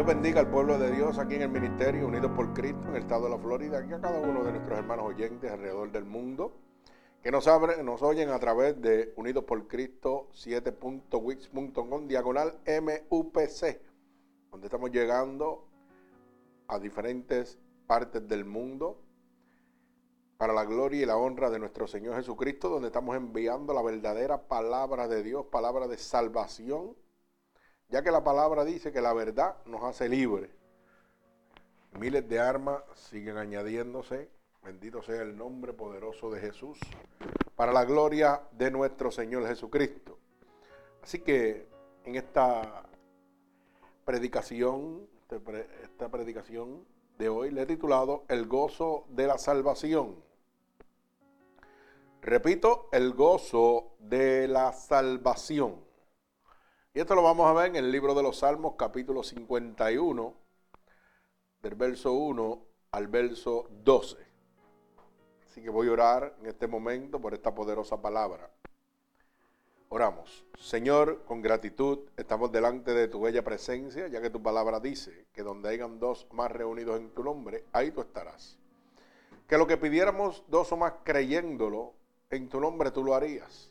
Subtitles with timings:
[0.00, 3.02] Dios bendiga al pueblo de Dios aquí en el ministerio, unidos por Cristo, en el
[3.02, 6.56] estado de la Florida, y a cada uno de nuestros hermanos oyentes alrededor del mundo,
[7.22, 7.46] que nos,
[7.84, 13.78] nos oyen a través de Unidos por Cristo 7.wix.com, diagonal MUPC,
[14.50, 15.66] donde estamos llegando
[16.66, 19.02] a diferentes partes del mundo
[20.38, 24.48] para la gloria y la honra de nuestro Señor Jesucristo, donde estamos enviando la verdadera
[24.48, 26.96] palabra de Dios, palabra de salvación
[27.90, 30.50] ya que la palabra dice que la verdad nos hace libres.
[31.98, 34.30] Miles de armas siguen añadiéndose.
[34.62, 36.78] Bendito sea el nombre poderoso de Jesús.
[37.56, 40.18] Para la gloria de nuestro Señor Jesucristo.
[41.02, 41.66] Así que
[42.04, 42.84] en esta
[44.04, 45.08] predicación,
[45.82, 46.84] esta predicación
[47.18, 50.16] de hoy le he titulado El gozo de la salvación.
[52.22, 55.89] Repito, el gozo de la salvación.
[56.92, 60.34] Y esto lo vamos a ver en el libro de los Salmos, capítulo 51,
[61.62, 64.16] del verso 1 al verso 12.
[65.46, 68.50] Así que voy a orar en este momento por esta poderosa palabra.
[69.88, 70.44] Oramos.
[70.58, 75.44] Señor, con gratitud estamos delante de tu bella presencia, ya que tu palabra dice que
[75.44, 78.58] donde hayan dos más reunidos en tu nombre, ahí tú estarás.
[79.46, 81.94] Que lo que pidiéramos dos o más creyéndolo,
[82.30, 83.70] en tu nombre tú lo harías.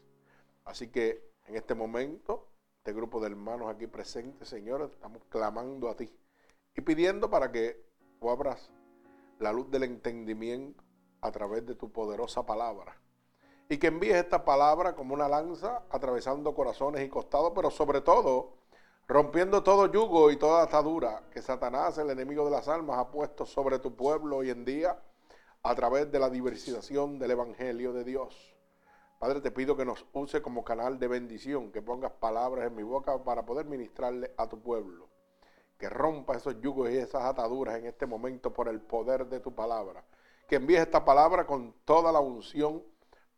[0.63, 2.48] Así que en este momento
[2.89, 6.11] este grupo de hermanos aquí presentes, Señor, estamos clamando a ti
[6.75, 7.85] y pidiendo para que
[8.19, 8.71] tú abras
[9.37, 10.83] la luz del entendimiento
[11.21, 12.99] a través de tu poderosa palabra.
[13.69, 18.55] Y que envíes esta palabra como una lanza atravesando corazones y costados, pero sobre todo
[19.07, 23.45] rompiendo todo yugo y toda atadura que Satanás, el enemigo de las almas, ha puesto
[23.45, 24.99] sobre tu pueblo hoy en día
[25.61, 28.58] a través de la diversificación del Evangelio de Dios.
[29.19, 32.83] Padre, te pido que nos use como canal de bendición, que pongas palabras en mi
[32.83, 35.09] boca para poder ministrarle a tu pueblo.
[35.77, 39.53] Que rompa esos yugos y esas ataduras en este momento por el poder de tu
[39.53, 40.05] palabra.
[40.47, 42.81] Que envíes esta palabra con toda la unción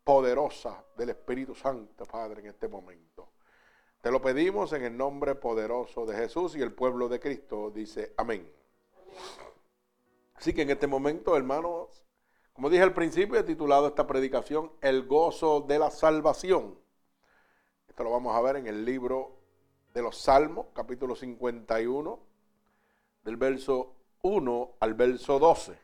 [0.03, 3.29] poderosa del Espíritu Santo, Padre, en este momento.
[4.01, 8.13] Te lo pedimos en el nombre poderoso de Jesús y el pueblo de Cristo dice
[8.17, 8.51] amén.
[10.35, 12.05] Así que en este momento, hermanos,
[12.53, 16.77] como dije al principio, he titulado esta predicación El gozo de la salvación.
[17.87, 19.37] Esto lo vamos a ver en el libro
[19.93, 22.19] de los Salmos, capítulo 51,
[23.23, 25.77] del verso 1 al verso 12.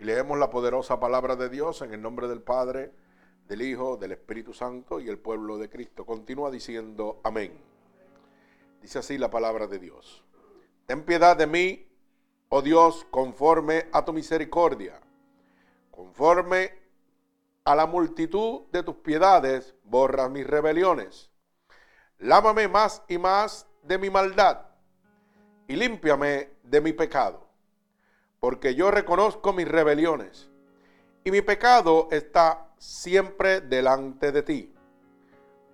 [0.00, 2.92] Y leemos la poderosa palabra de Dios en el nombre del Padre,
[3.46, 6.06] del Hijo, del Espíritu Santo y el pueblo de Cristo.
[6.06, 7.58] Continúa diciendo amén.
[8.80, 10.24] Dice así la palabra de Dios.
[10.86, 11.86] Ten piedad de mí,
[12.48, 15.00] oh Dios, conforme a tu misericordia
[15.98, 16.72] Conforme
[17.64, 21.28] a la multitud de tus piedades, borra mis rebeliones.
[22.18, 24.60] Lávame más y más de mi maldad
[25.66, 27.48] y límpiame de mi pecado,
[28.38, 30.48] porque yo reconozco mis rebeliones
[31.24, 34.72] y mi pecado está siempre delante de ti.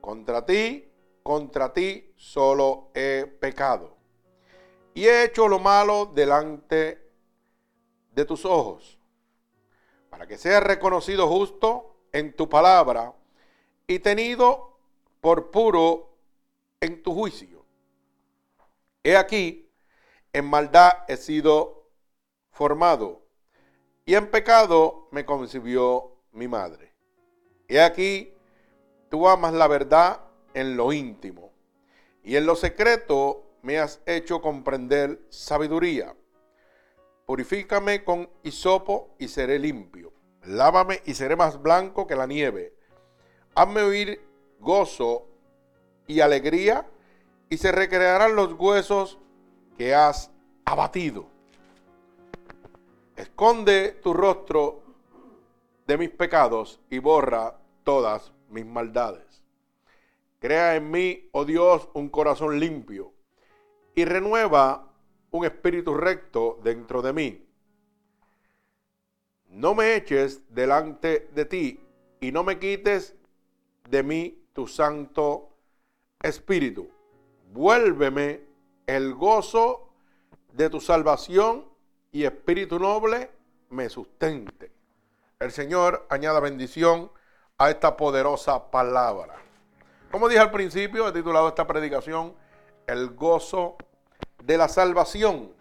[0.01, 0.91] Contra ti,
[1.23, 3.95] contra ti solo he pecado
[4.95, 7.12] y he hecho lo malo delante
[8.11, 8.99] de tus ojos
[10.14, 13.12] para que sea reconocido justo en tu palabra
[13.88, 14.78] y tenido
[15.20, 16.08] por puro
[16.80, 17.64] en tu juicio.
[19.02, 19.69] He aquí,
[20.32, 21.88] en maldad he sido
[22.52, 23.22] formado
[24.06, 26.92] y en pecado me concibió mi madre.
[27.66, 28.32] He aquí,
[29.10, 30.20] tú amas la verdad
[30.54, 31.50] en lo íntimo
[32.22, 36.14] y en lo secreto me has hecho comprender sabiduría.
[37.26, 40.12] Purifícame con hisopo y seré limpio.
[40.43, 42.75] Lávame y seré más blanco que la nieve.
[43.55, 44.21] Hazme oír
[44.61, 45.26] gozo
[46.06, 46.87] y alegría
[47.49, 49.19] y se recrearán los huesos
[49.79, 50.31] que has
[50.65, 51.26] abatido.
[53.17, 54.82] Esconde tu rostro
[55.87, 59.43] de mis pecados y borra todas mis maldades.
[60.41, 63.12] Crea en mí, oh Dios, un corazón limpio
[63.94, 64.94] y renueva
[65.34, 67.44] un espíritu recto dentro de mí.
[69.48, 71.81] No me eches delante de ti
[72.20, 73.16] y no me quites
[73.90, 75.56] de mí tu santo
[76.22, 76.88] espíritu.
[77.52, 78.42] Vuélveme
[78.86, 79.88] el gozo
[80.52, 81.69] de tu salvación
[82.12, 83.28] y espíritu noble
[83.70, 84.70] me sustente.
[85.40, 87.10] El Señor añada bendición
[87.58, 89.34] a esta poderosa palabra.
[90.12, 92.36] Como dije al principio, he titulado esta predicación
[92.86, 93.76] El gozo
[94.44, 95.52] de la salvación.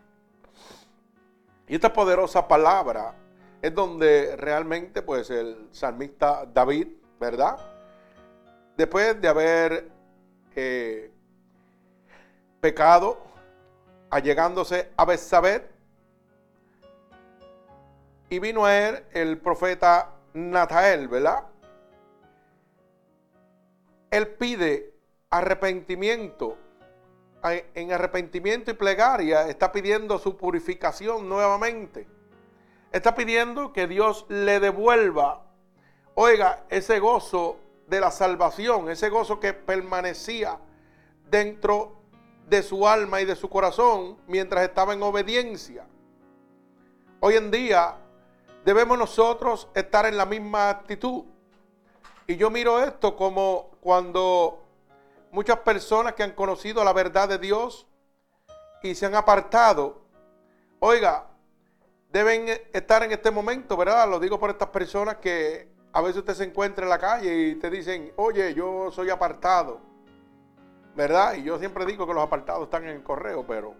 [1.67, 3.15] Y esta poderosa palabra
[3.61, 6.87] es donde realmente pues el salmista David,
[7.19, 7.57] ¿verdad?
[8.75, 9.89] Después de haber
[10.55, 11.11] eh,
[12.59, 13.17] pecado,
[14.09, 15.67] allegándose a Betsabé
[18.29, 21.45] y vino a él el profeta Natael, ¿verdad?
[24.11, 24.93] Él pide
[25.29, 26.57] arrepentimiento.
[27.43, 32.07] En arrepentimiento y plegaria está pidiendo su purificación nuevamente.
[32.91, 35.43] Está pidiendo que Dios le devuelva,
[36.15, 37.57] oiga, ese gozo
[37.87, 40.57] de la salvación, ese gozo que permanecía
[41.29, 41.97] dentro
[42.47, 45.85] de su alma y de su corazón mientras estaba en obediencia.
[47.19, 47.97] Hoy en día
[48.63, 51.23] debemos nosotros estar en la misma actitud.
[52.27, 54.62] Y yo miro esto como cuando
[55.33, 57.87] muchas personas que han conocido la verdad de Dios
[58.83, 60.03] y se han apartado,
[60.79, 61.25] oiga,
[62.11, 64.07] deben estar en este momento, ¿verdad?
[64.07, 67.55] Lo digo por estas personas que a veces usted se encuentra en la calle y
[67.55, 69.81] te dicen, oye, yo soy apartado,
[70.95, 71.33] ¿verdad?
[71.33, 73.73] Y yo siempre digo que los apartados están en el correo, pero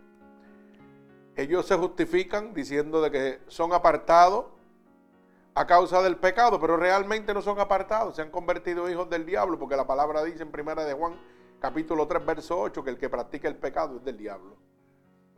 [1.36, 4.46] ellos se justifican diciendo de que son apartados
[5.54, 9.60] a causa del pecado, pero realmente no son apartados, se han convertido hijos del diablo,
[9.60, 11.14] porque la palabra dice en primera de Juan,
[11.64, 14.58] capítulo 3, verso 8, que el que practica el pecado es del diablo.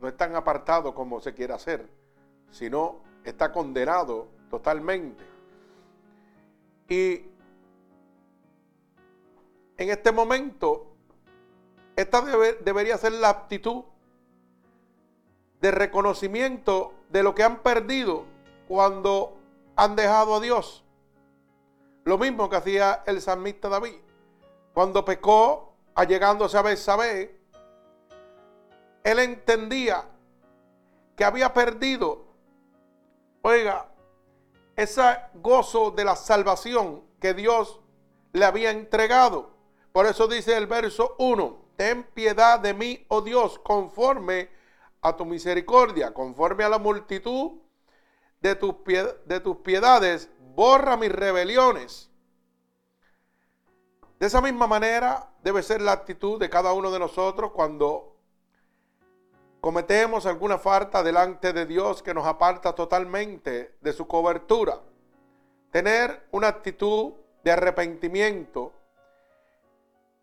[0.00, 1.88] No es tan apartado como se quiere hacer
[2.50, 5.22] sino está condenado totalmente.
[6.88, 7.22] Y
[9.76, 10.96] en este momento,
[11.96, 12.22] esta
[12.62, 13.84] debería ser la actitud
[15.60, 18.24] de reconocimiento de lo que han perdido
[18.68, 19.36] cuando
[19.74, 20.82] han dejado a Dios.
[22.04, 23.96] Lo mismo que hacía el salmista David.
[24.72, 25.65] Cuando pecó,
[25.96, 27.40] allegándose a Betsabé,
[29.02, 30.04] él entendía
[31.16, 32.26] que había perdido
[33.48, 33.86] Oiga,
[34.74, 35.02] ese
[35.34, 37.78] gozo de la salvación que Dios
[38.32, 39.50] le había entregado.
[39.92, 44.50] Por eso dice el verso 1, ten piedad de mí, oh Dios, conforme
[45.00, 47.52] a tu misericordia, conforme a la multitud
[48.40, 52.10] de tus, de tus piedades, borra mis rebeliones.
[54.18, 58.16] De esa misma manera debe ser la actitud de cada uno de nosotros cuando
[59.60, 64.80] cometemos alguna falta delante de Dios que nos aparta totalmente de su cobertura.
[65.70, 67.12] Tener una actitud
[67.44, 68.72] de arrepentimiento,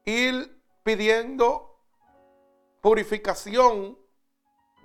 [0.05, 1.77] ir pidiendo
[2.81, 3.97] purificación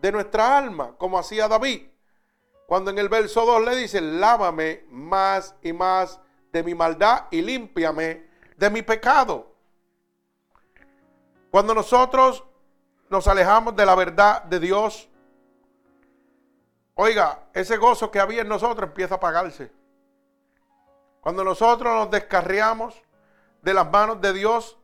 [0.02, 1.88] de nuestra alma, como hacía David,
[2.66, 6.20] cuando en el verso 2 le dice, lávame más y más
[6.52, 8.27] de mi maldad y límpiame
[8.58, 9.54] de mi pecado.
[11.50, 12.44] Cuando nosotros
[13.08, 15.08] nos alejamos de la verdad de Dios,
[16.94, 19.72] oiga, ese gozo que había en nosotros empieza a apagarse.
[21.20, 23.00] Cuando nosotros nos descarriamos
[23.62, 24.76] de las manos de Dios,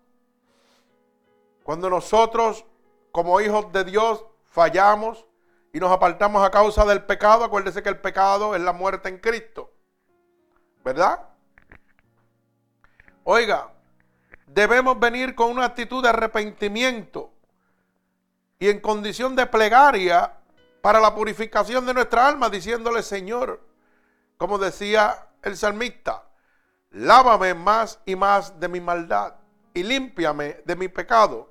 [1.64, 2.64] cuando nosotros
[3.10, 5.26] como hijos de Dios fallamos
[5.72, 9.18] y nos apartamos a causa del pecado, acuérdese que el pecado es la muerte en
[9.18, 9.72] Cristo.
[10.84, 11.33] ¿Verdad?
[13.26, 13.70] Oiga,
[14.46, 17.32] debemos venir con una actitud de arrepentimiento
[18.58, 20.34] y en condición de plegaria
[20.82, 23.66] para la purificación de nuestra alma, diciéndole, Señor,
[24.36, 26.24] como decía el salmista,
[26.90, 29.36] lávame más y más de mi maldad
[29.72, 31.50] y límpiame de mi pecado,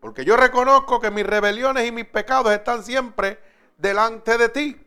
[0.00, 3.40] porque yo reconozco que mis rebeliones y mis pecados están siempre
[3.78, 4.86] delante de ti.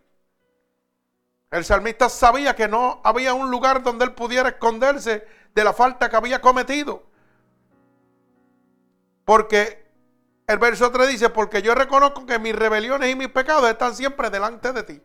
[1.49, 6.09] El salmista sabía que no había un lugar donde él pudiera esconderse de la falta
[6.09, 7.03] que había cometido.
[9.25, 9.85] Porque
[10.47, 14.29] el verso 3 dice, porque yo reconozco que mis rebeliones y mis pecados están siempre
[14.29, 15.01] delante de ti.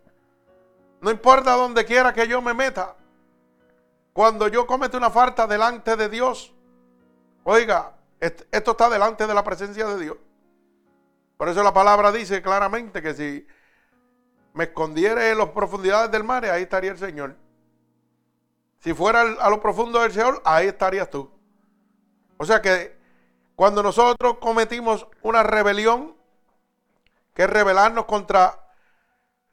[1.00, 2.94] No importa donde quiera que yo me meta.
[4.12, 6.54] Cuando yo cometo una falta delante de Dios,
[7.42, 10.16] oiga, esto está delante de la presencia de Dios.
[11.36, 13.46] Por eso la palabra dice claramente que si
[14.52, 17.34] me escondiera en las profundidades del mar, ahí estaría el Señor.
[18.84, 21.30] Si fuera a lo profundo del Señor, ahí estarías tú.
[22.36, 22.94] O sea que
[23.56, 26.14] cuando nosotros cometimos una rebelión,
[27.32, 28.74] que es rebelarnos contra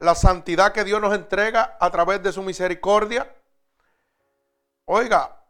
[0.00, 3.34] la santidad que Dios nos entrega a través de su misericordia,
[4.84, 5.42] oiga,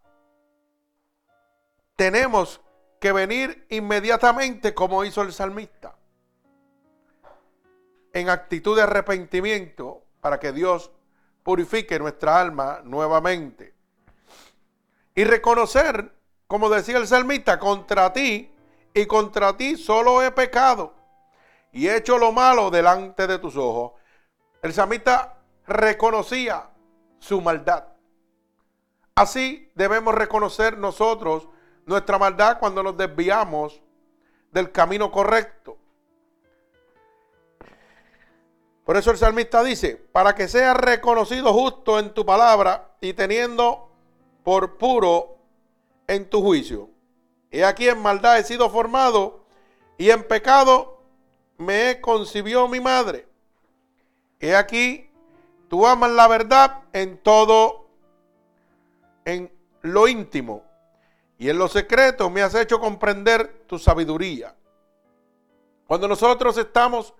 [1.96, 2.60] tenemos
[3.00, 5.96] que venir inmediatamente como hizo el salmista,
[8.12, 10.92] en actitud de arrepentimiento para que Dios
[11.42, 13.74] purifique nuestra alma nuevamente.
[15.14, 16.12] Y reconocer
[16.52, 18.52] como decía el salmista, contra ti
[18.92, 20.92] y contra ti solo he pecado
[21.72, 23.92] y he hecho lo malo delante de tus ojos.
[24.60, 26.68] El salmista reconocía
[27.18, 27.86] su maldad.
[29.14, 31.48] Así debemos reconocer nosotros
[31.86, 33.80] nuestra maldad cuando nos desviamos
[34.50, 35.78] del camino correcto.
[38.84, 43.88] Por eso el salmista dice, para que sea reconocido justo en tu palabra y teniendo
[44.42, 45.36] por puro
[46.06, 46.90] en tu juicio.
[47.50, 49.44] He aquí en maldad he sido formado
[49.98, 51.00] y en pecado
[51.58, 53.28] me concibió mi madre.
[54.40, 55.08] He aquí,
[55.68, 57.86] tú amas la verdad en todo,
[59.24, 60.64] en lo íntimo
[61.38, 64.56] y en lo secreto me has hecho comprender tu sabiduría.
[65.86, 67.14] Cuando nosotros estamos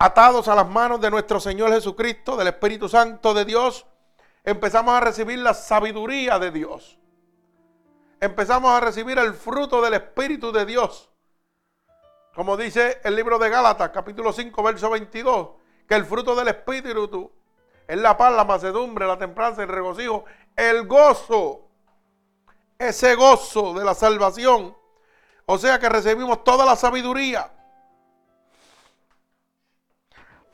[0.00, 3.86] atados a las manos de nuestro Señor Jesucristo, del Espíritu Santo de Dios,
[4.42, 6.98] empezamos a recibir la sabiduría de Dios.
[8.18, 11.10] Empezamos a recibir el fruto del Espíritu de Dios.
[12.34, 15.50] Como dice el libro de Gálatas, capítulo 5, verso 22,
[15.86, 17.30] que el fruto del Espíritu
[17.86, 20.24] es la paz, la macedumbre, la templanza, el regocijo,
[20.56, 21.68] el gozo.
[22.78, 24.74] Ese gozo de la salvación.
[25.44, 27.52] O sea que recibimos toda la sabiduría.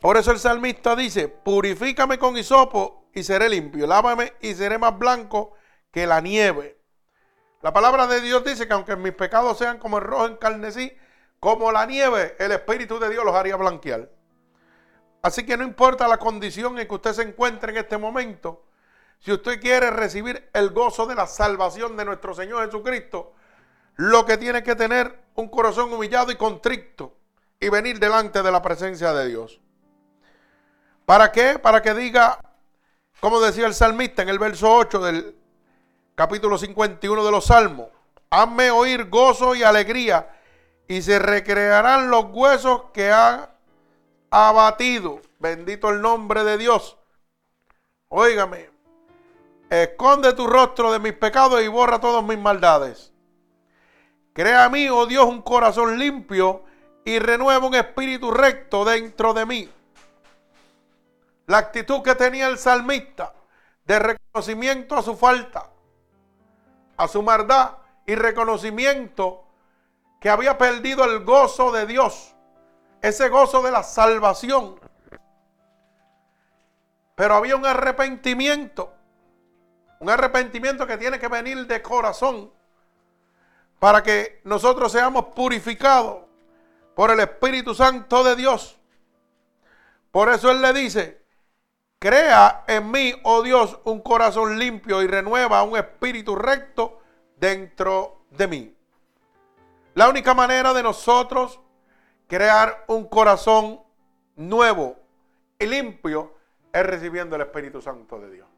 [0.07, 4.97] Por eso el salmista dice, purifícame con hisopo y seré limpio, lávame y seré más
[4.97, 5.55] blanco
[5.91, 6.81] que la nieve.
[7.61, 10.97] La palabra de Dios dice que aunque mis pecados sean como el rojo en carnesí,
[11.41, 14.09] como la nieve, el Espíritu de Dios los haría blanquear.
[15.23, 18.65] Así que no importa la condición en que usted se encuentre en este momento,
[19.19, 23.35] si usted quiere recibir el gozo de la salvación de nuestro Señor Jesucristo,
[23.97, 27.17] lo que tiene que tener un corazón humillado y contrito
[27.59, 29.61] y venir delante de la presencia de Dios.
[31.07, 31.61] ¿Para qué?
[31.61, 32.41] Para que diga,
[33.21, 35.37] como decía el salmista en el verso 8 del
[36.17, 37.89] capítulo 51 de los Salmos,
[38.29, 40.29] hazme oír gozo y alegría
[40.89, 43.49] y se recrearán los huesos que han
[44.31, 45.23] abatido.
[45.39, 46.99] Bendito el nombre de Dios.
[48.09, 48.69] Óigame,
[49.71, 53.13] esconde tu rostro de mis pecados y borra todas mis maldades.
[54.33, 56.65] Crea a mí, oh Dios, un corazón limpio
[57.05, 59.71] y renueva un espíritu recto dentro de mí.
[61.47, 63.33] La actitud que tenía el salmista
[63.85, 65.71] de reconocimiento a su falta,
[66.97, 69.45] a su maldad y reconocimiento
[70.21, 72.35] que había perdido el gozo de Dios,
[73.01, 74.81] ese gozo de la salvación.
[77.15, 78.93] Pero había un arrepentimiento,
[80.01, 82.53] un arrepentimiento que tiene que venir de corazón
[83.79, 86.25] para que nosotros seamos purificados
[86.95, 88.79] por el Espíritu Santo de Dios.
[90.11, 91.26] Por eso Él le dice,
[92.07, 97.01] Crea en mí, oh Dios, un corazón limpio y renueva un espíritu recto
[97.37, 98.77] dentro de mí.
[99.95, 101.59] La única manera de nosotros
[102.29, 103.81] crear un corazón
[104.37, 104.95] nuevo
[105.59, 106.33] y limpio
[106.73, 108.49] es recibiendo el Espíritu Santo de Dios.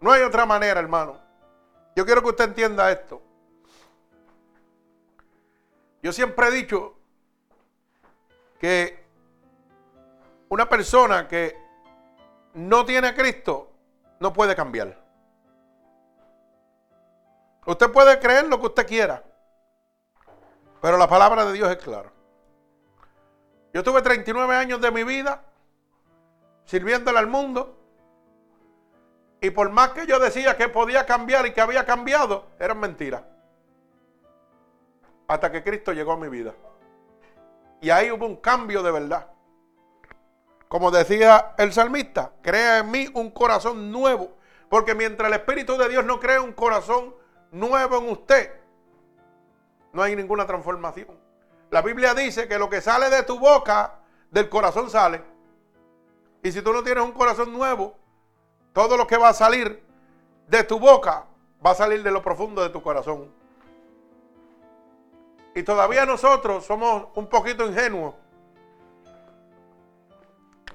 [0.00, 1.20] No hay otra manera, hermano.
[1.94, 3.22] Yo quiero que usted entienda esto.
[6.02, 6.96] Yo siempre he dicho
[8.58, 9.04] que
[10.48, 11.64] una persona que
[12.56, 13.70] no tiene a Cristo,
[14.18, 14.96] no puede cambiar.
[17.66, 19.22] Usted puede creer lo que usted quiera,
[20.80, 22.10] pero la palabra de Dios es clara.
[23.74, 25.42] Yo tuve 39 años de mi vida
[26.64, 27.78] sirviéndole al mundo.
[29.40, 33.22] Y por más que yo decía que podía cambiar y que había cambiado, eran mentiras.
[35.28, 36.54] Hasta que Cristo llegó a mi vida.
[37.82, 39.26] Y ahí hubo un cambio de verdad.
[40.68, 44.36] Como decía el salmista, crea en mí un corazón nuevo.
[44.68, 47.14] Porque mientras el Espíritu de Dios no crea un corazón
[47.52, 48.52] nuevo en usted,
[49.92, 51.08] no hay ninguna transformación.
[51.70, 55.22] La Biblia dice que lo que sale de tu boca, del corazón sale.
[56.42, 57.96] Y si tú no tienes un corazón nuevo,
[58.72, 59.82] todo lo que va a salir
[60.48, 61.26] de tu boca
[61.64, 63.32] va a salir de lo profundo de tu corazón.
[65.54, 68.14] Y todavía nosotros somos un poquito ingenuos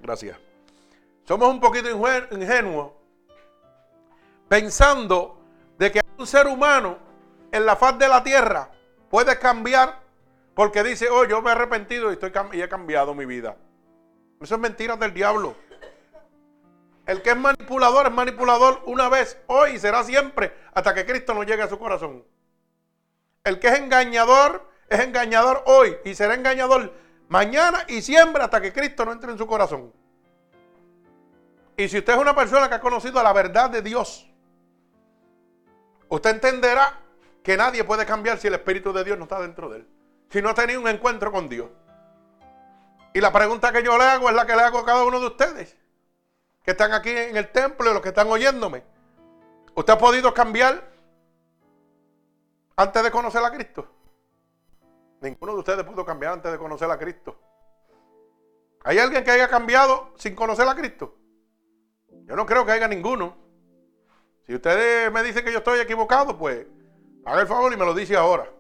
[0.02, 0.38] Gracias.
[1.24, 2.92] Somos un poquito ingenuos
[4.48, 5.40] pensando
[5.78, 6.98] de que un ser humano
[7.52, 8.70] en la faz de la tierra
[9.10, 10.02] puede cambiar
[10.54, 13.56] porque dice, oh, yo me he arrepentido y, estoy, y he cambiado mi vida.
[14.42, 15.56] Eso es mentira del diablo.
[17.06, 21.34] El que es manipulador es manipulador una vez, hoy y será siempre, hasta que Cristo
[21.34, 22.24] no llegue a su corazón.
[23.44, 26.94] El que es engañador es engañador hoy y será engañador
[27.32, 29.94] mañana y siempre hasta que Cristo no entre en su corazón.
[31.78, 34.30] Y si usted es una persona que ha conocido la verdad de Dios,
[36.10, 37.00] usted entenderá
[37.42, 39.88] que nadie puede cambiar si el Espíritu de Dios no está dentro de él.
[40.30, 41.70] Si no ha tenido un encuentro con Dios.
[43.14, 45.22] Y la pregunta que yo le hago es la que le hago a cada uno
[45.22, 45.78] de ustedes,
[46.64, 48.84] que están aquí en el templo y los que están oyéndome.
[49.74, 50.84] ¿Usted ha podido cambiar
[52.76, 54.01] antes de conocer a Cristo?
[55.22, 57.40] Ninguno de ustedes pudo cambiar antes de conocer a Cristo.
[58.84, 61.16] ¿Hay alguien que haya cambiado sin conocer a Cristo?
[62.26, 63.38] Yo no creo que haya ninguno.
[64.48, 66.66] Si ustedes me dicen que yo estoy equivocado, pues
[67.24, 68.52] haga el favor y me lo dice ahora.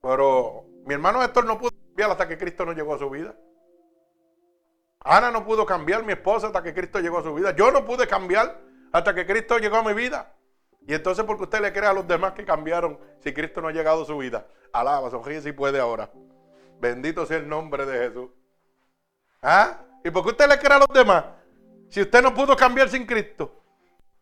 [0.00, 3.34] Pero mi hermano Héctor no pudo cambiar hasta que Cristo no llegó a su vida.
[5.00, 7.56] Ana no pudo cambiar, mi esposa, hasta que Cristo llegó a su vida.
[7.56, 8.60] Yo no pude cambiar
[8.92, 10.34] hasta que Cristo llegó a mi vida.
[10.86, 13.72] Y entonces, porque usted le cree a los demás que cambiaron si Cristo no ha
[13.72, 14.46] llegado a su vida?
[14.72, 16.10] Alaba, sonríe si puede ahora.
[16.80, 18.30] Bendito sea el nombre de Jesús.
[19.42, 19.80] ¿Ah?
[20.04, 21.24] ¿Y por qué usted le cree a los demás?
[21.88, 23.62] Si usted no pudo cambiar sin Cristo.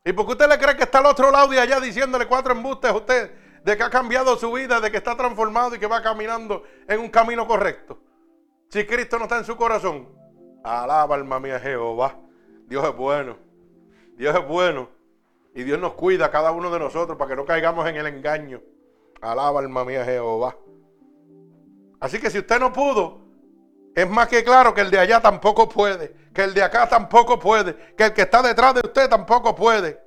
[0.05, 2.53] ¿Y por qué usted le cree que está al otro lado de allá diciéndole cuatro
[2.53, 5.87] embustes a usted de que ha cambiado su vida, de que está transformado y que
[5.87, 8.01] va caminando en un camino correcto?
[8.71, 10.09] Si Cristo no está en su corazón.
[10.65, 12.17] Alaba alma mía Jehová.
[12.67, 13.37] Dios es bueno.
[14.17, 14.89] Dios es bueno.
[15.55, 18.07] Y Dios nos cuida a cada uno de nosotros para que no caigamos en el
[18.07, 18.61] engaño.
[19.21, 20.57] Alaba alma mía Jehová.
[22.01, 23.21] Así que si usted no pudo,
[23.95, 27.39] es más que claro que el de allá tampoco puede, que el de acá tampoco
[27.39, 30.01] puede, que el que está detrás de usted tampoco puede,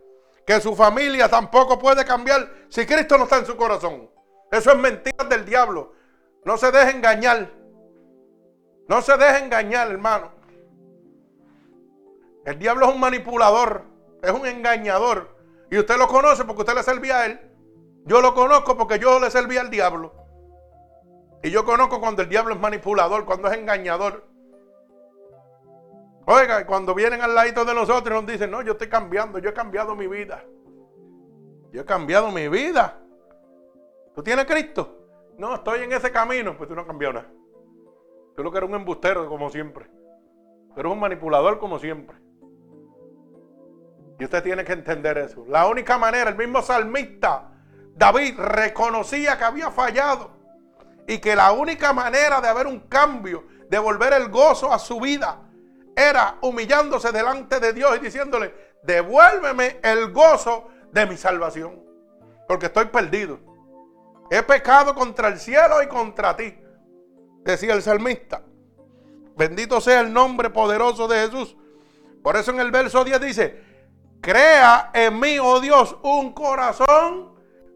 [0.46, 4.10] que su familia tampoco puede cambiar si Cristo no está en su corazón.
[4.50, 5.94] Eso es mentira del diablo.
[6.46, 7.52] No se deje engañar.
[8.88, 10.32] No se deje engañar, hermano.
[12.46, 13.84] El diablo es un manipulador,
[14.24, 15.36] es un engañador.
[15.70, 17.51] Y usted lo conoce porque usted le servía a él.
[18.06, 20.14] Yo lo conozco porque yo le servía al diablo.
[21.44, 24.28] Y yo conozco cuando el diablo es manipulador, cuando es engañador.
[26.26, 29.54] Oiga, cuando vienen al ladito de nosotros nos dicen, no, yo estoy cambiando, yo he
[29.54, 30.44] cambiado mi vida.
[31.72, 33.00] Yo he cambiado mi vida.
[34.14, 35.00] ¿Tú tienes Cristo?
[35.38, 36.56] No, estoy en ese camino.
[36.58, 37.26] Pues tú no has nada.
[38.36, 39.86] Tú lo que eres un embustero como siempre.
[40.74, 42.18] Tú eres un manipulador como siempre.
[44.20, 45.46] Y usted tiene que entender eso.
[45.48, 47.51] La única manera, el mismo salmista,
[47.96, 50.32] David, reconocía que había fallado
[51.08, 55.00] y que la única manera de haber un cambio, de volver el gozo a su
[55.00, 55.42] vida,
[55.96, 61.84] era humillándose delante de Dios y diciéndole, devuélveme el gozo de mi salvación,
[62.48, 63.40] porque estoy perdido.
[64.30, 66.58] He pecado contra el cielo y contra ti,
[67.44, 68.42] decía el salmista.
[69.36, 71.58] Bendito sea el nombre poderoso de Jesús.
[72.24, 73.64] Por eso en el verso 10 dice,
[74.22, 77.31] crea en mí, oh Dios, un corazón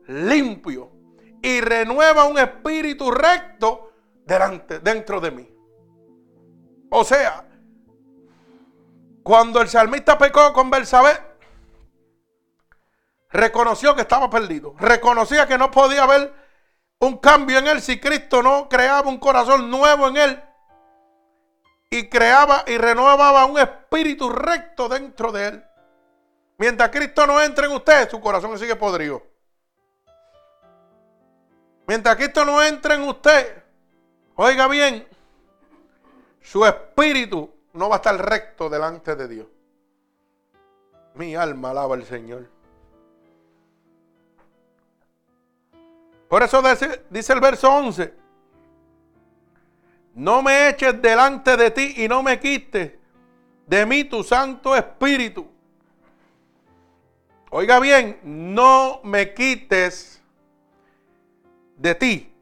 [0.07, 0.91] limpio
[1.41, 3.91] y renueva un espíritu recto
[4.25, 5.49] delante, dentro de mí.
[6.89, 7.45] O sea,
[9.23, 11.19] cuando el salmista pecó con Bersabé,
[13.31, 14.75] reconoció que estaba perdido.
[14.79, 16.33] Reconocía que no podía haber
[16.99, 20.43] un cambio en él si Cristo no creaba un corazón nuevo en él
[21.89, 25.65] y creaba y renovaba un espíritu recto dentro de él.
[26.57, 29.34] Mientras Cristo no entre en usted, su corazón sigue podrido.
[31.87, 33.63] Mientras que esto no entre en usted,
[34.35, 35.07] oiga bien,
[36.41, 39.47] su espíritu no va a estar recto delante de Dios.
[41.13, 42.49] Mi alma alaba al Señor.
[46.27, 46.61] Por eso
[47.09, 48.13] dice, el verso 11,
[50.15, 52.93] no me eches delante de ti y no me quites
[53.67, 55.47] de mí tu Santo Espíritu.
[57.51, 60.14] Oiga bien, no me quites
[61.75, 62.35] de ti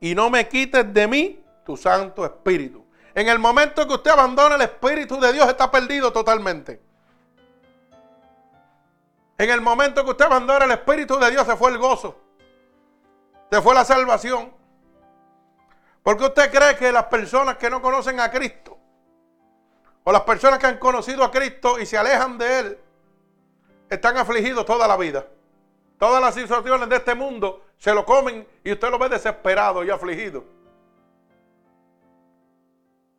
[0.00, 2.84] y no me quites de mí tu Santo Espíritu.
[3.14, 6.80] En el momento que usted abandona el Espíritu de Dios está perdido totalmente.
[9.38, 12.20] En el momento que usted abandona el Espíritu de Dios se fue el gozo.
[13.50, 14.52] Se fue la salvación.
[16.02, 18.76] Porque usted cree que las personas que no conocen a Cristo
[20.04, 22.78] o las personas que han conocido a Cristo y se alejan de Él
[23.88, 25.26] están afligidos toda la vida.
[25.98, 29.90] Todas las situaciones de este mundo se lo comen y usted lo ve desesperado y
[29.90, 30.44] afligido.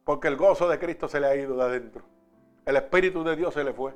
[0.03, 2.03] Porque el gozo de Cristo se le ha ido de adentro.
[2.65, 3.93] El Espíritu de Dios se le fue.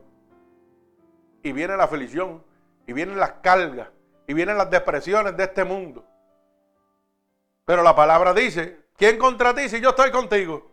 [1.43, 2.43] Y viene la aflicción,
[2.87, 3.89] y vienen las cargas,
[4.27, 6.05] y vienen las depresiones de este mundo.
[7.65, 10.71] Pero la palabra dice, ¿quién contra ti si yo estoy contigo?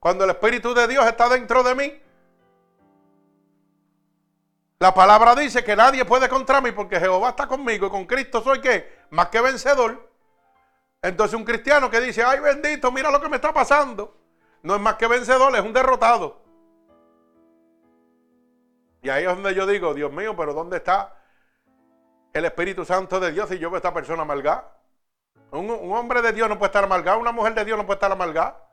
[0.00, 2.02] Cuando el Espíritu de Dios está dentro de mí,
[4.80, 8.40] la palabra dice que nadie puede contra mí porque Jehová está conmigo y con Cristo
[8.42, 9.06] soy qué?
[9.10, 10.08] Más que vencedor.
[11.02, 14.16] Entonces un cristiano que dice, ay bendito, mira lo que me está pasando.
[14.62, 16.42] No es más que vencedor, es un derrotado.
[19.02, 21.14] Y ahí es donde yo digo, Dios mío, pero ¿dónde está
[22.32, 24.76] el Espíritu Santo de Dios si yo veo a esta persona amargada?
[25.50, 27.96] Un, un, hombre de Dios no puede estar amargado, una mujer de Dios no puede
[27.96, 28.64] estar amargada.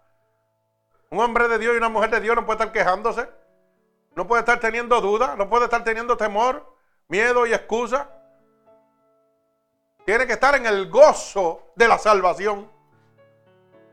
[1.09, 3.29] Un hombre de Dios y una mujer de Dios no puede estar quejándose.
[4.15, 6.73] No puede estar teniendo duda, no puede estar teniendo temor,
[7.09, 8.09] miedo y excusa.
[10.05, 12.71] Tiene que estar en el gozo de la salvación.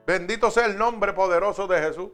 [0.07, 2.11] Bendito sea el nombre poderoso de Jesús.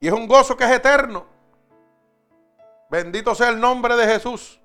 [0.00, 1.26] Y es un gozo que es eterno.
[2.90, 4.60] Bendito sea el nombre de Jesús.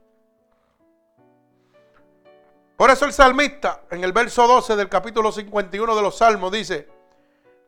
[2.75, 6.87] Por eso el salmista en el verso 12 del capítulo 51 de los Salmos dice,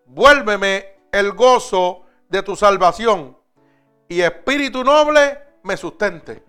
[0.05, 3.38] vuélveme el gozo de tu salvación
[4.09, 6.43] y espíritu noble me sustente.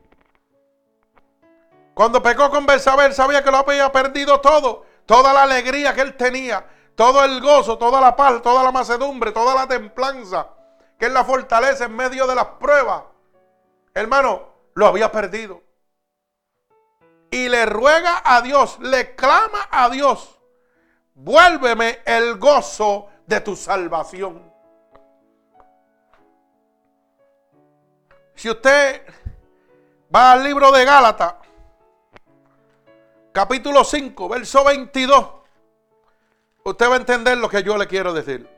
[1.94, 6.16] Cuando pecó con Belsabel sabía que lo había perdido todo, toda la alegría que él
[6.16, 10.48] tenía, todo el gozo, toda la paz, toda la macedumbre, toda la templanza,
[10.98, 13.02] que es la fortaleza en medio de las pruebas.
[13.92, 15.62] Hermano, lo había perdido.
[17.30, 20.40] Y le ruega a Dios, le clama a Dios,
[21.14, 24.49] vuélveme el gozo de tu salvación.
[28.40, 29.02] Si usted
[30.16, 31.34] va al libro de Gálatas,
[33.32, 35.26] capítulo 5, verso 22,
[36.64, 38.48] usted va a entender lo que yo le quiero decir.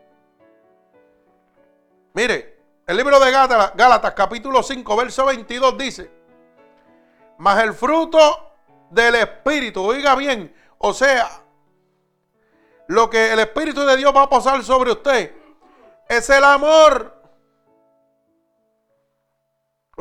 [2.13, 6.13] Mire, el libro de Gálatas, capítulo 5, verso 22 dice,
[7.39, 8.53] mas el fruto
[8.89, 11.29] del Espíritu, oiga bien, o sea,
[12.87, 15.35] lo que el Espíritu de Dios va a pasar sobre usted
[16.09, 17.22] es el amor.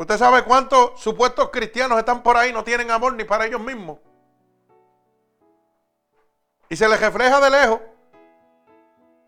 [0.02, 4.00] Usted sabe cuántos supuestos cristianos están por ahí, no tienen amor ni para ellos mismos.
[6.68, 7.80] Y se les refleja de lejos.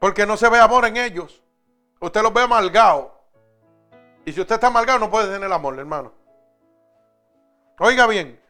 [0.00, 1.44] Porque no se ve amor en ellos.
[2.00, 3.06] Usted los ve amargados.
[4.24, 6.12] Y si usted está amargado no puede tener amor, hermano.
[7.78, 8.42] Oiga bien.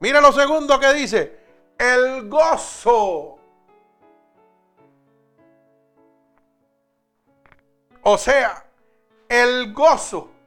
[0.00, 1.38] Mire lo segundo que dice.
[1.78, 3.38] El gozo.
[8.02, 8.64] O sea,
[9.28, 10.37] el gozo.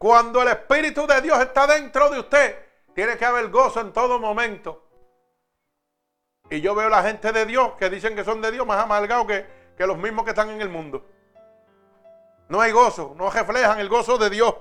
[0.00, 2.56] Cuando el Espíritu de Dios está dentro de usted,
[2.94, 4.82] tiene que haber gozo en todo momento.
[6.48, 9.26] Y yo veo la gente de Dios que dicen que son de Dios más amargados
[9.26, 11.06] que, que los mismos que están en el mundo.
[12.48, 14.54] No hay gozo, no reflejan el gozo de Dios.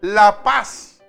[0.00, 1.02] La paz.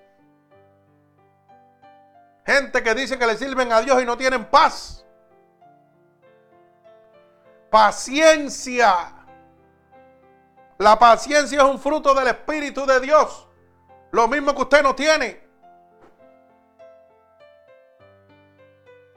[2.45, 5.05] Gente que dice que le sirven a Dios y no tienen paz.
[7.69, 9.18] Paciencia.
[10.79, 13.45] La paciencia es un fruto del Espíritu de Dios.
[14.11, 15.43] Lo mismo que usted no tiene.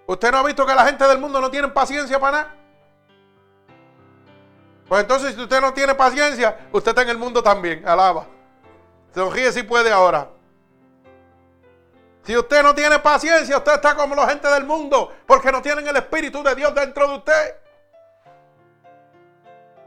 [0.05, 2.57] ¿Usted no ha visto que la gente del mundo no tiene paciencia para nada?
[4.89, 7.89] Pues entonces, si usted no tiene paciencia, usted está en el mundo también.
[7.89, 8.27] Alaba.
[9.15, 10.29] Sonríe si puede ahora.
[12.25, 15.87] Si usted no tiene paciencia, usted está como la gente del mundo, porque no tienen
[15.87, 17.62] el Espíritu de Dios dentro de usted.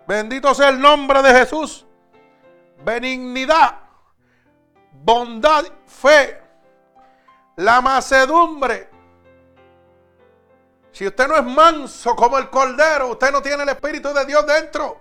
[0.08, 1.86] Bendito sea el nombre de Jesús.
[2.84, 3.80] Benignidad,
[4.92, 6.42] bondad, fe,
[7.56, 8.90] la macedumbre,
[10.96, 14.48] si usted no es manso como el cordero, usted no tiene el Espíritu de Dios
[14.48, 14.98] dentro.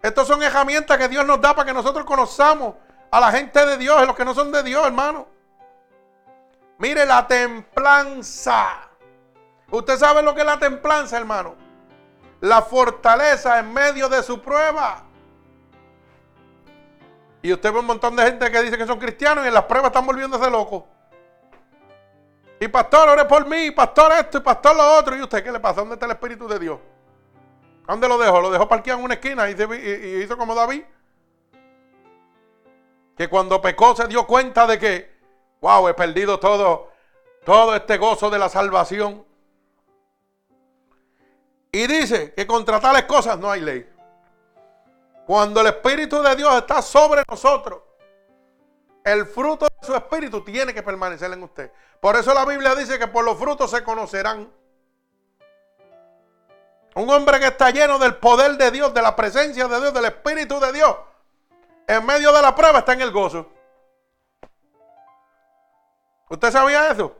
[0.00, 2.76] Estas son herramientas que Dios nos da para que nosotros conozcamos
[3.10, 5.28] a la gente de Dios y los que no son de Dios, hermano.
[6.78, 8.88] Mire la templanza.
[9.70, 11.54] Usted sabe lo que es la templanza, hermano.
[12.44, 15.02] La fortaleza en medio de su prueba.
[17.40, 19.64] Y usted ve un montón de gente que dice que son cristianos y en las
[19.64, 20.84] pruebas están volviéndose locos.
[22.60, 25.16] Y pastor, ore por mí, pastor esto y pastor lo otro.
[25.16, 25.80] ¿Y usted qué le pasa?
[25.80, 26.78] ¿Dónde está el Espíritu de Dios?
[27.88, 28.42] ¿Dónde lo dejó?
[28.42, 30.82] ¿Lo dejó parqueado en una esquina y, hizo como David?
[33.16, 35.16] Que cuando pecó se dio cuenta de que,
[35.62, 36.90] wow, he perdido todo,
[37.42, 39.24] todo este gozo de la salvación.
[41.74, 43.92] Y dice que contra tales cosas no hay ley.
[45.26, 47.82] Cuando el Espíritu de Dios está sobre nosotros,
[49.02, 51.72] el fruto de su espíritu tiene que permanecer en usted.
[51.98, 54.52] Por eso la Biblia dice que por los frutos se conocerán.
[56.94, 60.04] Un hombre que está lleno del poder de Dios, de la presencia de Dios, del
[60.04, 60.96] Espíritu de Dios,
[61.88, 63.50] en medio de la prueba está en el gozo.
[66.28, 67.16] ¿Usted sabía eso?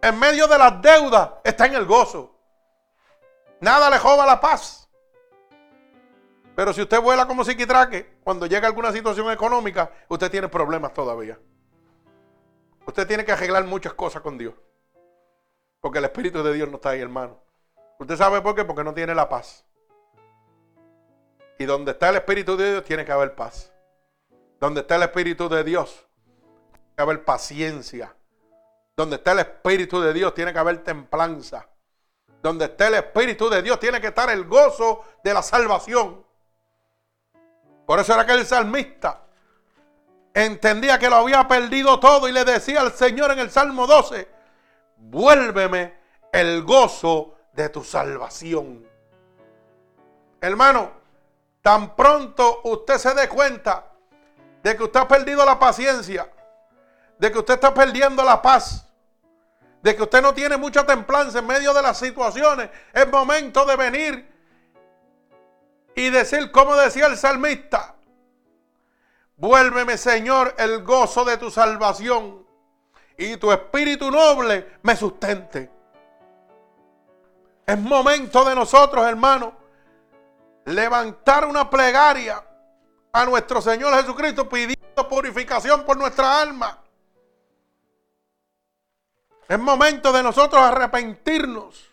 [0.00, 2.31] En medio de las deudas está en el gozo.
[3.62, 4.88] Nada le joba la paz.
[6.56, 11.38] Pero si usted vuela como psiquitraque, cuando llega alguna situación económica, usted tiene problemas todavía.
[12.84, 14.52] Usted tiene que arreglar muchas cosas con Dios.
[15.80, 17.38] Porque el Espíritu de Dios no está ahí, hermano.
[18.00, 18.64] ¿Usted sabe por qué?
[18.64, 19.64] Porque no tiene la paz.
[21.56, 23.72] Y donde está el Espíritu de Dios, tiene que haber paz.
[24.58, 26.04] Donde está el Espíritu de Dios,
[26.72, 28.12] tiene que haber paciencia.
[28.96, 31.68] Donde está el Espíritu de Dios, tiene que haber templanza.
[32.42, 36.26] Donde está el Espíritu de Dios, tiene que estar el gozo de la salvación.
[37.86, 39.22] Por eso era que el salmista
[40.34, 44.28] entendía que lo había perdido todo y le decía al Señor en el Salmo 12,
[44.96, 45.94] vuélveme
[46.32, 48.86] el gozo de tu salvación.
[50.40, 50.90] Hermano,
[51.60, 53.86] tan pronto usted se dé cuenta
[54.62, 56.28] de que usted ha perdido la paciencia,
[57.18, 58.88] de que usted está perdiendo la paz,
[59.82, 63.76] de que usted no tiene mucha templanza en medio de las situaciones, es momento de
[63.76, 64.32] venir
[65.94, 67.96] y decir como decía el salmista,
[69.36, 72.46] vuélveme Señor el gozo de tu salvación
[73.18, 75.70] y tu espíritu noble me sustente.
[77.66, 79.52] Es momento de nosotros, hermanos,
[80.64, 82.44] levantar una plegaria
[83.12, 86.81] a nuestro Señor Jesucristo pidiendo purificación por nuestra alma.
[89.48, 91.90] Es momento de nosotros arrepentirnos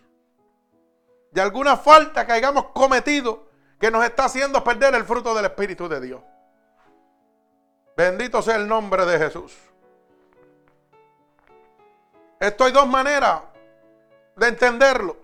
[1.31, 3.47] de alguna falta que hayamos cometido
[3.79, 6.21] que nos está haciendo perder el fruto del Espíritu de Dios.
[7.95, 9.57] Bendito sea el nombre de Jesús.
[12.39, 13.41] Esto hay dos maneras
[14.35, 15.17] de entenderlo.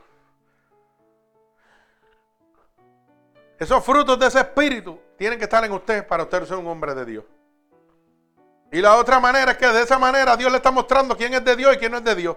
[3.57, 6.93] Esos frutos de ese espíritu tienen que estar en usted para usted ser un hombre
[6.93, 7.23] de Dios.
[8.75, 11.45] Y la otra manera es que de esa manera Dios le está mostrando quién es
[11.45, 12.35] de Dios y quién no es de Dios.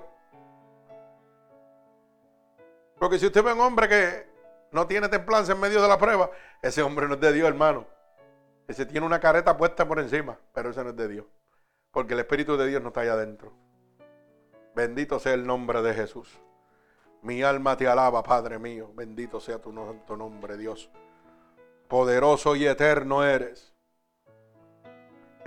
[2.97, 4.31] Porque si usted ve un hombre que
[4.71, 6.31] no tiene templanza en medio de la prueba,
[6.63, 7.89] ese hombre no es de Dios, hermano.
[8.69, 11.27] Ese tiene una careta puesta por encima, pero ese no es de Dios.
[11.91, 13.53] Porque el Espíritu de Dios no está allá adentro.
[14.77, 16.41] Bendito sea el nombre de Jesús.
[17.21, 18.93] Mi alma te alaba, Padre mío.
[18.95, 19.73] Bendito sea tu,
[20.07, 20.89] tu nombre, Dios.
[21.89, 23.75] Poderoso y eterno eres.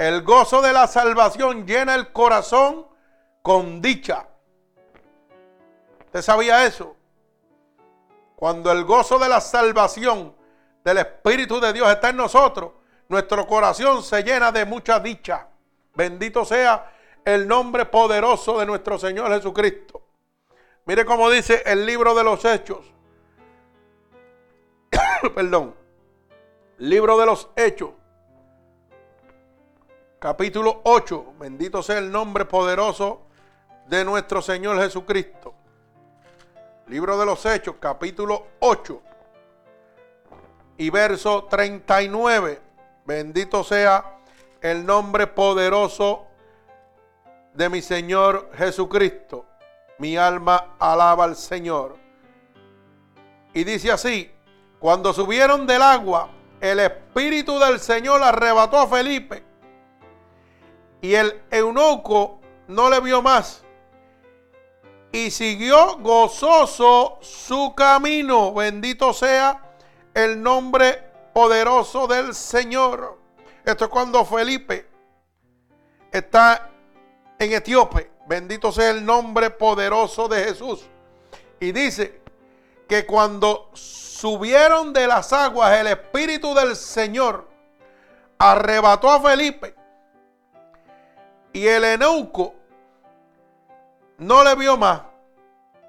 [0.01, 2.87] El gozo de la salvación llena el corazón
[3.43, 4.27] con dicha.
[6.05, 6.95] ¿Usted sabía eso?
[8.35, 10.35] Cuando el gozo de la salvación
[10.83, 12.71] del Espíritu de Dios está en nosotros,
[13.09, 15.49] nuestro corazón se llena de mucha dicha.
[15.93, 16.91] Bendito sea
[17.23, 20.01] el nombre poderoso de nuestro Señor Jesucristo.
[20.85, 22.91] Mire cómo dice el libro de los Hechos.
[25.35, 25.75] Perdón.
[26.79, 28.00] Libro de los Hechos.
[30.21, 31.34] Capítulo 8.
[31.39, 33.23] Bendito sea el nombre poderoso
[33.88, 35.55] de nuestro Señor Jesucristo.
[36.86, 39.01] Libro de los Hechos, capítulo 8
[40.77, 42.62] y verso 39.
[43.03, 44.19] Bendito sea
[44.62, 46.27] el nombre poderoso
[47.55, 49.47] de mi Señor Jesucristo.
[49.97, 51.97] Mi alma alaba al Señor.
[53.55, 54.31] Y dice así,
[54.77, 56.29] cuando subieron del agua,
[56.60, 59.49] el Espíritu del Señor arrebató a Felipe.
[61.01, 63.63] Y el eunuco no le vio más
[65.11, 68.53] y siguió gozoso su camino.
[68.53, 69.61] Bendito sea
[70.13, 73.17] el nombre poderoso del Señor.
[73.65, 74.87] Esto es cuando Felipe
[76.11, 76.69] está
[77.37, 78.11] en Etíope.
[78.27, 80.87] Bendito sea el nombre poderoso de Jesús.
[81.59, 82.21] Y dice
[82.87, 87.47] que cuando subieron de las aguas, el Espíritu del Señor
[88.37, 89.75] arrebató a Felipe.
[91.53, 92.55] Y el eunuco
[94.17, 95.01] no le vio más.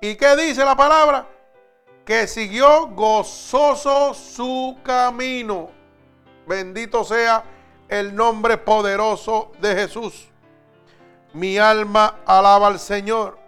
[0.01, 1.27] ¿Y qué dice la palabra?
[2.05, 5.71] Que siguió gozoso su camino.
[6.47, 7.45] Bendito sea
[7.89, 10.29] el nombre poderoso de Jesús.
[11.35, 13.39] Mi alma alaba al Señor.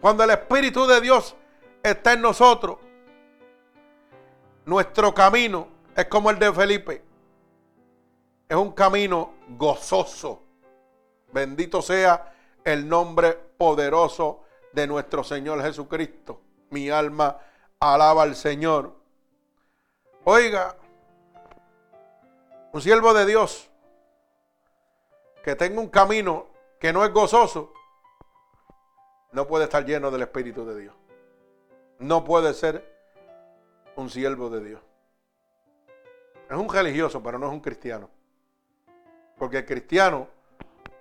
[0.00, 1.34] Cuando el Espíritu de Dios
[1.82, 2.78] está en nosotros,
[4.64, 7.11] nuestro camino es como el de Felipe.
[8.52, 10.42] Es un camino gozoso.
[11.32, 16.42] Bendito sea el nombre poderoso de nuestro Señor Jesucristo.
[16.68, 17.38] Mi alma
[17.80, 18.94] alaba al Señor.
[20.24, 20.76] Oiga,
[22.74, 23.70] un siervo de Dios
[25.42, 27.72] que tenga un camino que no es gozoso,
[29.30, 30.94] no puede estar lleno del Espíritu de Dios.
[32.00, 32.86] No puede ser
[33.96, 34.82] un siervo de Dios.
[36.50, 38.10] Es un religioso, pero no es un cristiano.
[39.42, 40.28] Porque el cristiano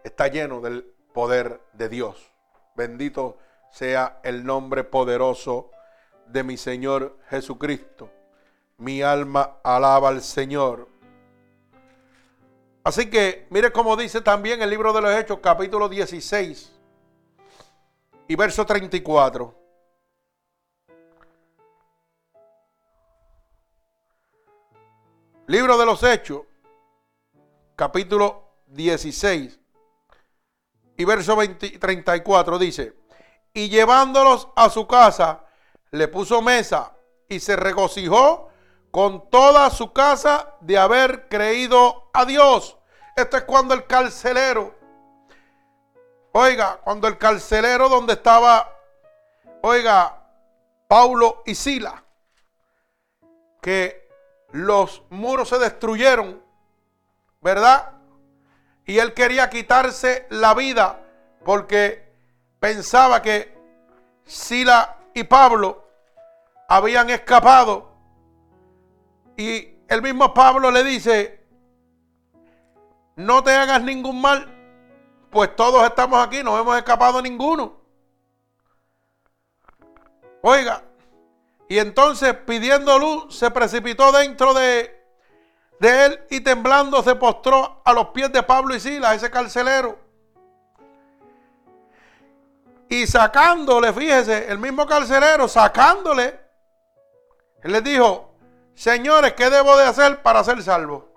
[0.03, 2.31] está lleno del poder de Dios.
[2.73, 3.37] Bendito
[3.69, 5.69] sea el nombre poderoso
[6.25, 8.09] de mi Señor Jesucristo.
[8.79, 10.89] Mi alma alaba al Señor.
[12.83, 16.73] Así que mire cómo dice también el libro de los Hechos, capítulo 16
[18.27, 19.55] y verso 34.
[25.45, 26.41] Libro de los Hechos,
[27.81, 29.59] capítulo 16
[30.97, 31.35] y verso
[31.79, 32.93] 34 dice,
[33.55, 35.45] y llevándolos a su casa,
[35.89, 36.95] le puso mesa
[37.27, 38.49] y se regocijó
[38.91, 42.77] con toda su casa de haber creído a Dios.
[43.15, 44.75] Esto es cuando el carcelero,
[46.33, 48.77] oiga, cuando el carcelero donde estaba
[49.63, 50.23] oiga,
[50.87, 52.03] Paulo y Sila,
[53.59, 54.07] que
[54.51, 56.50] los muros se destruyeron,
[57.41, 57.93] ¿verdad?
[58.85, 60.99] Y él quería quitarse la vida
[61.43, 62.11] porque
[62.59, 63.57] pensaba que
[64.25, 65.87] Sila y Pablo
[66.67, 67.91] habían escapado.
[69.35, 71.43] Y el mismo Pablo le dice,
[73.15, 74.47] no te hagas ningún mal,
[75.29, 77.81] pues todos estamos aquí, no hemos escapado ninguno.
[80.41, 80.83] Oiga,
[81.67, 85.00] y entonces pidiendo luz se precipitó dentro de,
[85.81, 89.97] de él y temblando se postró a los pies de Pablo y Silas, ese carcelero.
[92.87, 96.39] Y sacándole, fíjese, el mismo carcelero, sacándole,
[97.63, 98.31] él les dijo,
[98.75, 101.11] señores, ¿qué debo de hacer para ser salvo?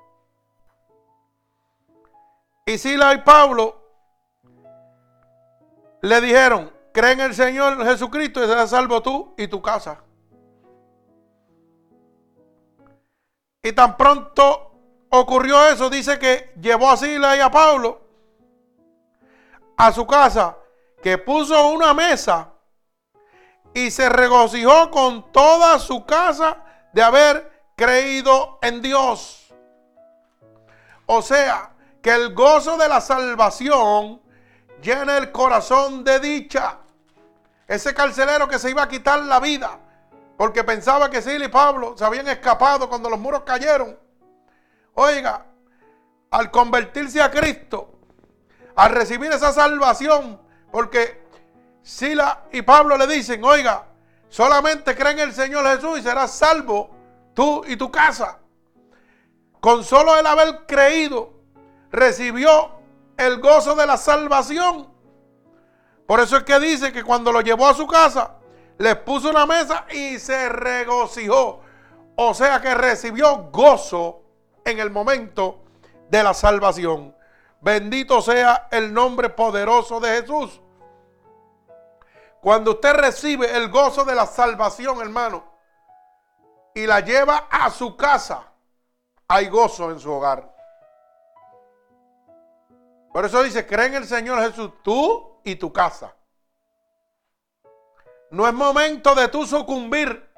[2.64, 3.82] Y Silas y Pablo
[6.00, 10.03] le dijeron, cree en el Señor Jesucristo y serás salvo tú y tu casa.
[13.64, 14.72] Y tan pronto
[15.08, 18.02] ocurrió eso, dice que llevó a Sila y a Pablo
[19.78, 20.58] a su casa,
[21.02, 22.52] que puso una mesa
[23.72, 26.58] y se regocijó con toda su casa
[26.92, 29.52] de haber creído en Dios.
[31.06, 31.70] O sea,
[32.02, 34.20] que el gozo de la salvación
[34.82, 36.80] llena el corazón de dicha.
[37.66, 39.78] Ese carcelero que se iba a quitar la vida
[40.36, 43.98] porque pensaba que Sila y Pablo se habían escapado cuando los muros cayeron.
[44.94, 45.46] Oiga,
[46.30, 47.98] al convertirse a Cristo,
[48.74, 50.40] al recibir esa salvación,
[50.72, 51.24] porque
[51.82, 53.86] Sila y Pablo le dicen, oiga,
[54.28, 56.90] solamente cree en el Señor Jesús y serás salvo
[57.34, 58.38] tú y tu casa.
[59.60, 61.32] Con solo el haber creído,
[61.90, 62.72] recibió
[63.16, 64.92] el gozo de la salvación.
[66.06, 68.32] Por eso es que dice que cuando lo llevó a su casa,
[68.78, 71.60] les puso una mesa y se regocijó.
[72.16, 74.22] O sea que recibió gozo
[74.64, 75.64] en el momento
[76.08, 77.14] de la salvación.
[77.60, 80.60] Bendito sea el nombre poderoso de Jesús.
[82.40, 85.44] Cuando usted recibe el gozo de la salvación, hermano,
[86.74, 88.52] y la lleva a su casa,
[89.26, 90.52] hay gozo en su hogar.
[93.12, 96.14] Por eso dice, cree en el Señor Jesús, tú y tu casa.
[98.34, 100.28] No es momento de tú sucumbir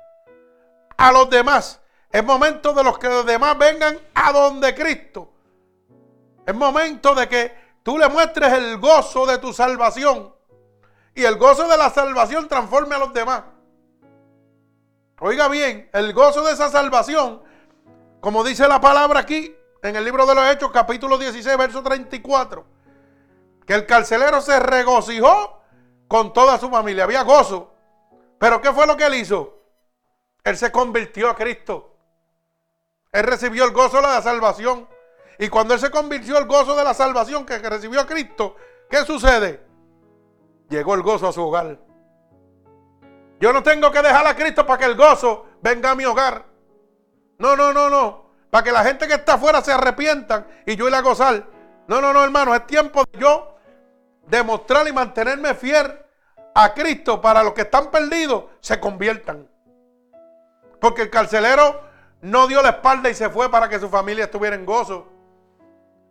[0.99, 1.81] a los demás.
[2.11, 5.33] Es momento de los que los demás vengan a donde Cristo.
[6.45, 10.35] Es momento de que tú le muestres el gozo de tu salvación.
[11.15, 13.45] Y el gozo de la salvación transforme a los demás.
[15.19, 17.43] Oiga bien, el gozo de esa salvación,
[18.21, 22.63] como dice la palabra aquí, en el libro de los Hechos, capítulo 16, verso 34,
[23.67, 25.63] que el carcelero se regocijó
[26.09, 27.05] con toda su familia.
[27.05, 27.76] Había gozo.
[28.38, 29.62] Pero ¿qué fue lo que él hizo?
[30.44, 31.96] Él se convirtió a Cristo.
[33.12, 34.88] Él recibió el gozo de la salvación.
[35.38, 38.57] Y cuando él se convirtió el gozo de la salvación que recibió a Cristo,
[38.88, 39.64] ¿qué sucede?
[40.68, 41.79] Llegó el gozo a su hogar.
[43.38, 46.44] Yo no tengo que dejar a Cristo para que el gozo venga a mi hogar.
[47.38, 48.31] No, no, no, no.
[48.51, 51.46] Para que la gente que está afuera se arrepientan y yo iré a gozar.
[51.87, 52.55] No, no, no, hermano.
[52.55, 53.57] Es tiempo de yo
[54.27, 56.06] demostrar y mantenerme fiel
[56.59, 59.47] a Cristo para los que están perdidos se conviertan.
[60.81, 61.83] Porque el carcelero
[62.23, 65.07] no dio la espalda y se fue para que su familia estuviera en gozo.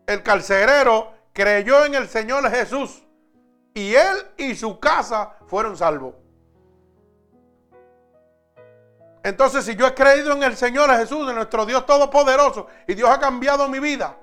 [0.06, 3.04] El carcelero creyó en el Señor Jesús
[3.74, 6.14] y él y su casa fueron salvos.
[9.24, 13.10] Entonces, si yo he creído en el Señor Jesús, en nuestro Dios Todopoderoso, y Dios
[13.10, 14.16] ha cambiado mi vida,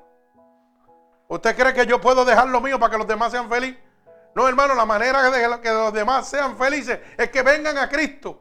[1.26, 3.91] ¿usted cree que yo puedo dejar lo mío para que los demás sean felices?
[4.34, 8.40] No, hermano, la manera de que los demás sean felices es que vengan a Cristo.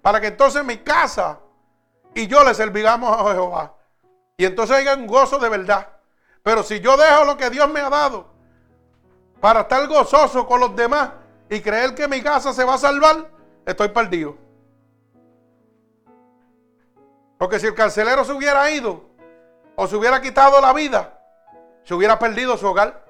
[0.00, 1.40] Para que entonces mi casa
[2.14, 3.74] y yo le servigamos a Jehová.
[4.36, 5.88] Y entonces haya un gozo de verdad.
[6.42, 8.32] Pero si yo dejo lo que Dios me ha dado
[9.40, 11.10] para estar gozoso con los demás
[11.48, 13.30] y creer que mi casa se va a salvar,
[13.66, 14.36] estoy perdido.
[17.38, 19.04] Porque si el carcelero se hubiera ido
[19.74, 21.18] o se hubiera quitado la vida,
[21.82, 23.03] se hubiera perdido su hogar.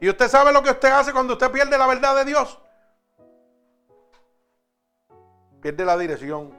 [0.00, 2.58] ¿Y usted sabe lo que usted hace cuando usted pierde la verdad de Dios?
[5.60, 6.54] Pierde la dirección.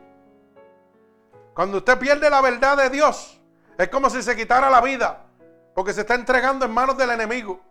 [1.54, 3.40] Cuando usted pierde la verdad de Dios,
[3.78, 5.26] es como si se quitara la vida,
[5.74, 7.62] porque se está entregando en manos del enemigo.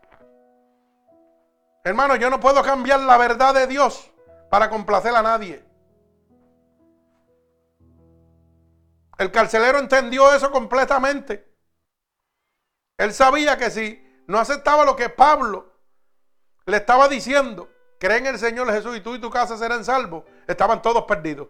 [1.84, 4.10] Hermano, yo no puedo cambiar la verdad de Dios
[4.50, 5.64] para complacer a nadie.
[9.18, 11.52] El carcelero entendió eso completamente.
[12.96, 15.72] Él sabía que si no aceptaba lo que Pablo
[16.66, 17.68] le estaba diciendo
[17.98, 21.48] cree en el Señor Jesús y tú y tu casa serán salvos, estaban todos perdidos.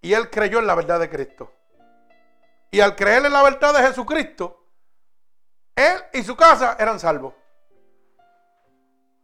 [0.00, 1.52] Y él creyó en la verdad de Cristo.
[2.70, 4.64] Y al creer en la verdad de Jesucristo,
[5.74, 7.34] él y su casa eran salvos.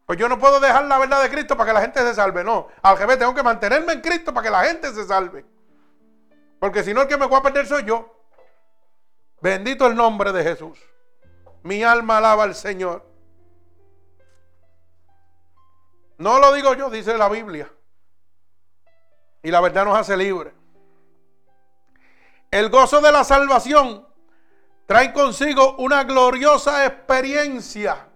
[0.07, 2.43] Pues yo no puedo dejar la verdad de Cristo para que la gente se salve.
[2.43, 5.45] No, al revés, tengo que mantenerme en Cristo para que la gente se salve.
[6.59, 8.11] Porque si no, el que me voy a perder soy yo.
[9.41, 10.79] Bendito el nombre de Jesús.
[11.65, 13.05] Mi alma alaba al Señor.
[16.19, 17.73] No lo digo yo, dice la Biblia.
[19.43, 20.53] Y la verdad nos hace libres.
[22.51, 24.07] El gozo de la salvación
[24.87, 28.09] trae consigo una gloriosa experiencia.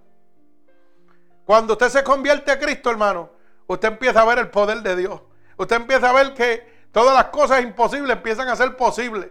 [1.46, 3.30] Cuando usted se convierte a Cristo, hermano,
[3.66, 5.22] usted empieza a ver el poder de Dios.
[5.56, 9.30] Usted empieza a ver que todas las cosas imposibles empiezan a ser posibles.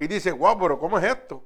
[0.00, 1.44] Y dice, wow, pero ¿cómo es esto?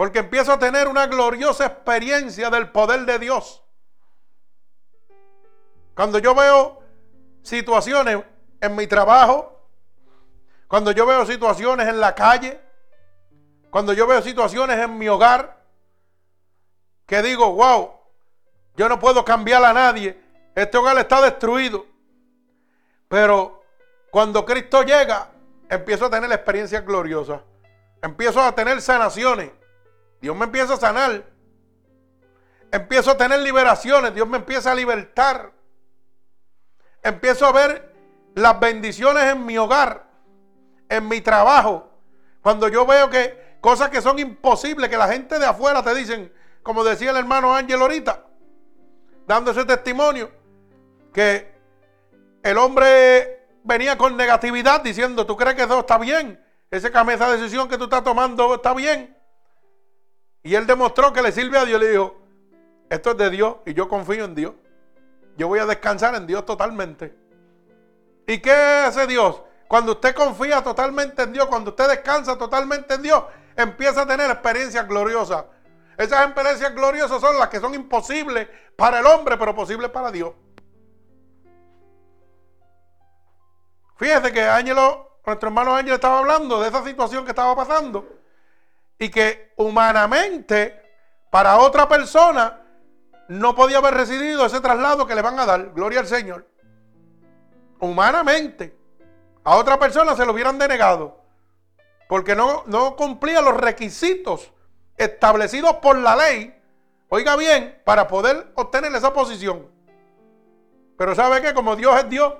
[0.00, 3.62] Porque empiezo a tener una gloriosa experiencia del poder de Dios.
[5.94, 6.82] Cuando yo veo
[7.42, 8.24] situaciones
[8.62, 9.60] en mi trabajo,
[10.68, 12.58] cuando yo veo situaciones en la calle,
[13.68, 15.62] cuando yo veo situaciones en mi hogar,
[17.04, 17.92] que digo, wow,
[18.78, 20.18] yo no puedo cambiar a nadie,
[20.54, 21.84] este hogar está destruido.
[23.06, 23.62] Pero
[24.10, 25.30] cuando Cristo llega,
[25.68, 27.42] empiezo a tener experiencias gloriosas,
[28.00, 29.59] empiezo a tener sanaciones,
[30.20, 31.24] Dios me empieza a sanar,
[32.70, 35.52] empiezo a tener liberaciones, Dios me empieza a libertar,
[37.02, 37.94] empiezo a ver
[38.34, 40.10] las bendiciones en mi hogar
[40.90, 41.88] en mi trabajo,
[42.42, 46.32] cuando yo veo que cosas que son imposibles, que la gente de afuera te dicen,
[46.62, 48.26] como decía el hermano Ángel ahorita,
[49.26, 50.30] dando ese testimonio,
[51.14, 51.54] que
[52.42, 56.44] el hombre venía con negatividad diciendo, ¿tú crees que todo está bien?
[56.70, 59.16] Ese esa decisión que tú estás tomando está bien.
[60.42, 61.80] Y él demostró que le sirve a Dios.
[61.80, 62.16] Le dijo,
[62.88, 64.54] esto es de Dios y yo confío en Dios.
[65.36, 67.14] Yo voy a descansar en Dios totalmente.
[68.26, 69.42] ¿Y qué hace Dios?
[69.68, 73.24] Cuando usted confía totalmente en Dios, cuando usted descansa totalmente en Dios,
[73.56, 75.44] empieza a tener experiencias gloriosas.
[75.96, 80.32] Esas experiencias gloriosas son las que son imposibles para el hombre, pero posibles para Dios.
[83.96, 88.19] Fíjese que Ángelo, nuestro hermano Ángel estaba hablando de esa situación que estaba pasando
[89.00, 90.80] y que humanamente
[91.30, 92.60] para otra persona
[93.28, 95.72] no podía haber recibido ese traslado que le van a dar.
[95.72, 96.46] Gloria al Señor.
[97.80, 98.76] Humanamente.
[99.42, 101.24] A otra persona se lo hubieran denegado
[102.08, 104.52] porque no, no cumplía los requisitos
[104.96, 106.54] establecidos por la ley,
[107.08, 109.66] oiga bien, para poder obtener esa posición.
[110.98, 112.34] Pero sabe que como Dios es Dios,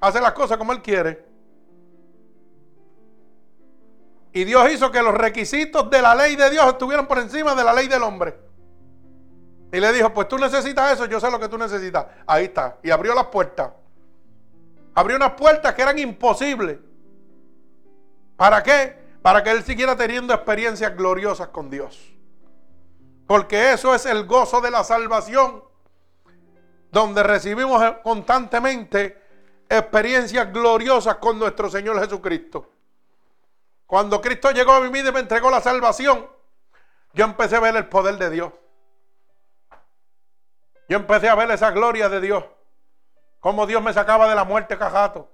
[0.00, 1.24] hace las cosas como Él quiere.
[4.34, 7.62] Y Dios hizo que los requisitos de la ley de Dios estuvieran por encima de
[7.62, 8.36] la ley del hombre.
[9.72, 12.04] Y le dijo, pues tú necesitas eso, yo sé lo que tú necesitas.
[12.26, 12.78] Ahí está.
[12.82, 13.70] Y abrió las puertas.
[14.92, 16.78] Abrió unas puertas que eran imposibles.
[18.36, 18.98] ¿Para qué?
[19.22, 22.12] Para que él siguiera teniendo experiencias gloriosas con Dios.
[23.28, 25.62] Porque eso es el gozo de la salvación.
[26.90, 29.16] Donde recibimos constantemente
[29.68, 32.73] experiencias gloriosas con nuestro Señor Jesucristo.
[33.86, 36.28] Cuando Cristo llegó a mi vida y me entregó la salvación,
[37.12, 38.52] yo empecé a ver el poder de Dios.
[40.88, 42.44] Yo empecé a ver esa gloria de Dios.
[43.40, 45.30] Cómo Dios me sacaba de la muerte cajato.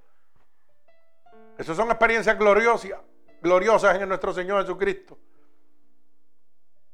[1.58, 2.98] Esas son experiencias gloriosas,
[3.42, 5.18] gloriosas en nuestro Señor Jesucristo.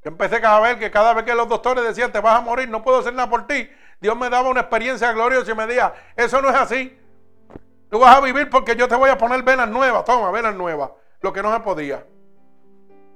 [0.02, 2.68] Yo empecé a ver que cada vez que los doctores decían, te vas a morir,
[2.68, 3.68] no puedo hacer nada por ti,
[4.00, 6.98] Dios me daba una experiencia gloriosa y me decía, eso no es así.
[7.90, 10.90] Tú vas a vivir porque yo te voy a poner venas nuevas, toma, venas nuevas,
[11.20, 12.04] lo que no se podía.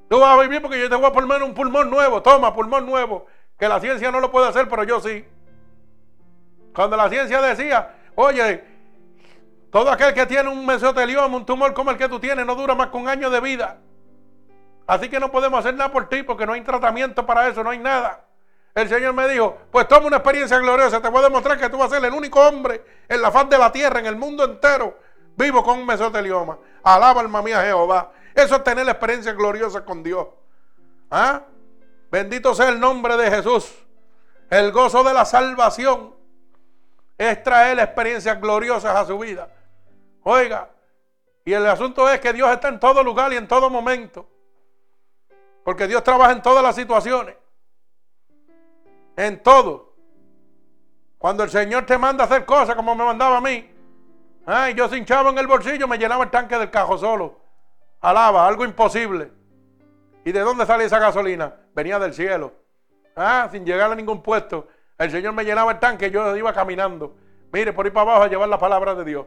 [0.08, 2.84] Tú vas a vivir porque yo te voy a poner un pulmón nuevo, toma, pulmón
[2.84, 3.26] nuevo,
[3.58, 5.24] que la ciencia no lo puede hacer, pero yo sí.
[6.74, 8.64] Cuando la ciencia decía, oye,
[9.70, 12.74] todo aquel que tiene un mesotelioma, un tumor como el que tú tienes, no dura
[12.74, 13.78] más que un año de vida.
[14.86, 17.70] Así que no podemos hacer nada por ti porque no hay tratamiento para eso, no
[17.70, 18.26] hay nada.
[18.74, 21.78] El Señor me dijo, pues toma una experiencia gloriosa, te voy a demostrar que tú
[21.78, 24.44] vas a ser el único hombre en la faz de la tierra, en el mundo
[24.44, 24.98] entero,
[25.40, 26.58] vivo con un mesotelioma.
[26.82, 28.12] Alaba alma mía Jehová.
[28.34, 30.28] Eso es tener la experiencia gloriosa con Dios.
[31.10, 31.42] ¿Ah?
[32.10, 33.72] Bendito sea el nombre de Jesús.
[34.48, 36.14] El gozo de la salvación
[37.16, 39.48] es traer experiencias gloriosas a su vida.
[40.22, 40.70] Oiga,
[41.44, 44.28] y el asunto es que Dios está en todo lugar y en todo momento.
[45.64, 47.36] Porque Dios trabaja en todas las situaciones.
[49.16, 49.94] En todo.
[51.18, 53.69] Cuando el Señor te manda a hacer cosas como me mandaba a mí.
[54.52, 57.38] Ay, yo sin chavo en el bolsillo me llenaba el tanque del cajo solo.
[58.00, 59.30] Alaba, algo imposible.
[60.24, 61.54] ¿Y de dónde sale esa gasolina?
[61.72, 62.52] Venía del cielo.
[63.14, 64.66] Ah, sin llegar a ningún puesto.
[64.98, 67.14] El Señor me llenaba el tanque, yo iba caminando.
[67.52, 69.26] Mire, por ahí para abajo a llevar la palabra de Dios.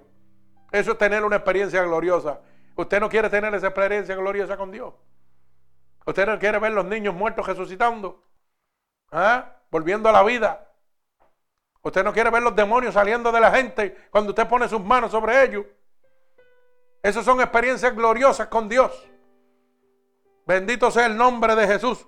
[0.73, 2.41] Eso es tener una experiencia gloriosa.
[2.75, 4.93] Usted no quiere tener esa experiencia gloriosa con Dios.
[6.05, 8.21] Usted no quiere ver los niños muertos resucitando.
[9.09, 9.55] ¿Ah?
[9.71, 10.67] Volviendo a la vida.
[11.83, 15.11] Usted no quiere ver los demonios saliendo de la gente cuando usted pone sus manos
[15.11, 15.65] sobre ellos.
[17.01, 18.91] Esas son experiencias gloriosas con Dios.
[20.45, 22.07] Bendito sea el nombre de Jesús.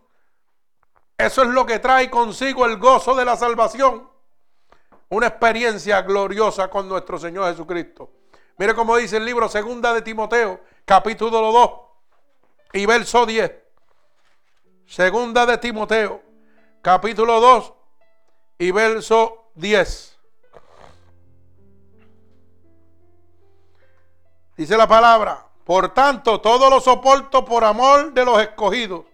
[1.17, 4.09] Eso es lo que trae consigo el gozo de la salvación.
[5.09, 8.11] Una experiencia gloriosa con nuestro Señor Jesucristo.
[8.57, 11.71] Mire cómo dice el libro Segunda de Timoteo, capítulo 2
[12.71, 13.51] y verso 10.
[14.86, 16.21] Segunda de Timoteo,
[16.82, 17.73] capítulo 2
[18.59, 20.18] y verso 10.
[24.58, 29.06] Dice la palabra, por tanto, todo lo soporto por amor de los escogidos,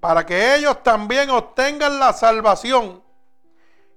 [0.00, 3.02] para que ellos también obtengan la salvación,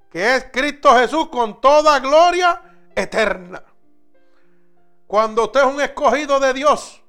[0.10, 2.62] que es Cristo Jesús con toda gloria
[2.96, 3.64] eterna.
[5.08, 7.02] Cuando usted es un escogido de Dios,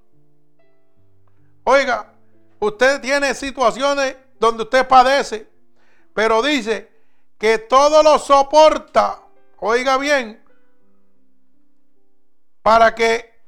[1.65, 2.13] oiga,
[2.59, 5.49] usted tiene situaciones donde usted padece,
[6.13, 6.94] pero dice
[7.45, 9.21] que todo lo soporta,
[9.59, 10.43] oiga bien,
[12.63, 13.39] para que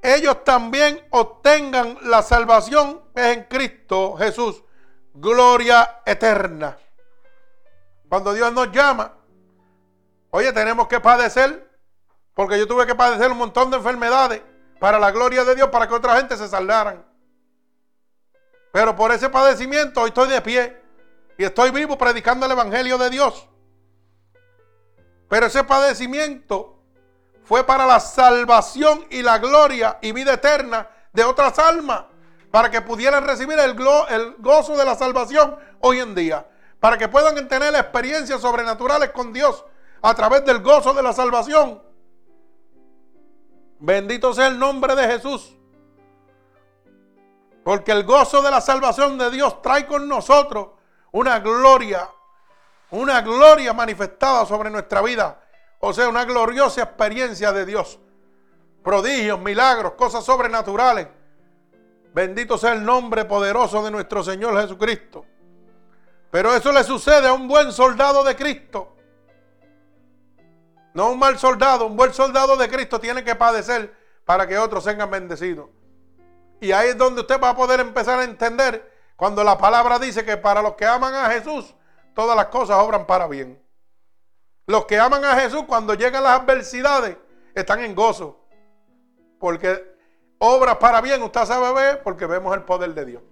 [0.00, 4.62] ellos también obtengan la salvación es en Cristo Jesús,
[5.14, 6.78] gloria eterna.
[8.08, 9.12] Cuando Dios nos llama,
[10.30, 11.76] oye, tenemos que padecer
[12.34, 14.42] porque yo tuve que padecer un montón de enfermedades
[14.78, 17.04] para la gloria de Dios, para que otra gente se saldaran.
[18.72, 20.81] Pero por ese padecimiento hoy estoy de pie
[21.38, 23.48] y estoy vivo predicando el Evangelio de Dios.
[25.28, 26.78] Pero ese padecimiento
[27.44, 32.04] fue para la salvación y la gloria y vida eterna de otras almas,
[32.50, 33.74] para que pudieran recibir el,
[34.38, 36.46] gozo de la salvación hoy en día,
[36.80, 39.64] para que puedan tener experiencias sobrenaturales con Dios
[40.02, 41.82] a través del gozo de la salvación.
[43.78, 45.56] Bendito sea el nombre de Jesús.
[47.64, 50.68] Porque el gozo de la salvación de Dios trae con nosotros
[51.12, 52.08] una gloria,
[52.90, 55.38] una gloria manifestada sobre nuestra vida.
[55.80, 57.98] O sea, una gloriosa experiencia de Dios.
[58.82, 61.08] Prodigios, milagros, cosas sobrenaturales.
[62.14, 65.24] Bendito sea el nombre poderoso de nuestro Señor Jesucristo.
[66.30, 68.96] Pero eso le sucede a un buen soldado de Cristo.
[70.94, 73.94] No un mal soldado, un buen soldado de Cristo tiene que padecer
[74.24, 75.68] para que otros sean bendecidos.
[76.60, 78.91] Y ahí es donde usted va a poder empezar a entender
[79.22, 81.76] cuando la palabra dice que para los que aman a Jesús,
[82.12, 83.56] todas las cosas obran para bien.
[84.66, 87.16] Los que aman a Jesús cuando llegan las adversidades
[87.54, 88.44] están en gozo.
[89.38, 89.94] Porque
[90.38, 93.22] obras para bien, usted sabe ver, porque vemos el poder de Dios.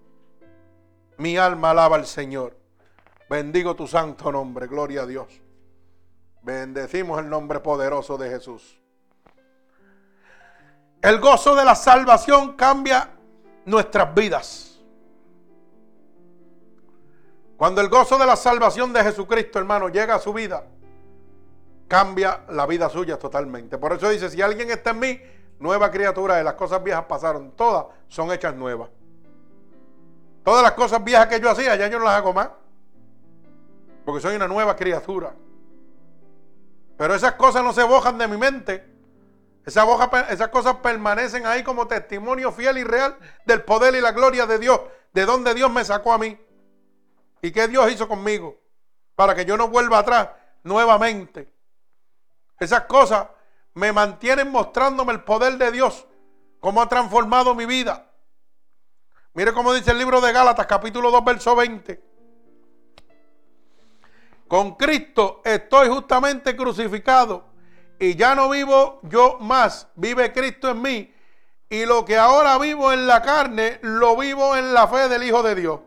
[1.16, 2.56] Mi alma alaba al Señor.
[3.28, 5.42] Bendigo tu santo nombre, gloria a Dios.
[6.42, 8.80] Bendecimos el nombre poderoso de Jesús.
[11.02, 13.10] El gozo de la salvación cambia
[13.64, 14.69] nuestras vidas.
[17.60, 20.64] Cuando el gozo de la salvación de Jesucristo, hermano, llega a su vida,
[21.88, 23.76] cambia la vida suya totalmente.
[23.76, 25.20] Por eso dice, si alguien está en mí,
[25.58, 28.88] nueva criatura, y las cosas viejas pasaron, todas son hechas nuevas.
[30.42, 32.48] Todas las cosas viejas que yo hacía, ya yo no las hago más.
[34.06, 35.34] Porque soy una nueva criatura.
[36.96, 38.90] Pero esas cosas no se bojan de mi mente.
[39.66, 39.86] Esas,
[40.30, 44.58] esas cosas permanecen ahí como testimonio fiel y real del poder y la gloria de
[44.58, 44.80] Dios.
[45.12, 46.38] De donde Dios me sacó a mí.
[47.42, 48.58] Y qué Dios hizo conmigo.
[49.14, 50.28] Para que yo no vuelva atrás
[50.62, 51.52] nuevamente.
[52.58, 53.28] Esas cosas
[53.74, 56.06] me mantienen mostrándome el poder de Dios.
[56.60, 58.10] Cómo ha transformado mi vida.
[59.32, 62.02] Mire cómo dice el libro de Gálatas capítulo 2 verso 20.
[64.48, 67.44] Con Cristo estoy justamente crucificado
[68.00, 71.14] y ya no vivo yo más, vive Cristo en mí.
[71.68, 75.44] Y lo que ahora vivo en la carne, lo vivo en la fe del Hijo
[75.44, 75.80] de Dios,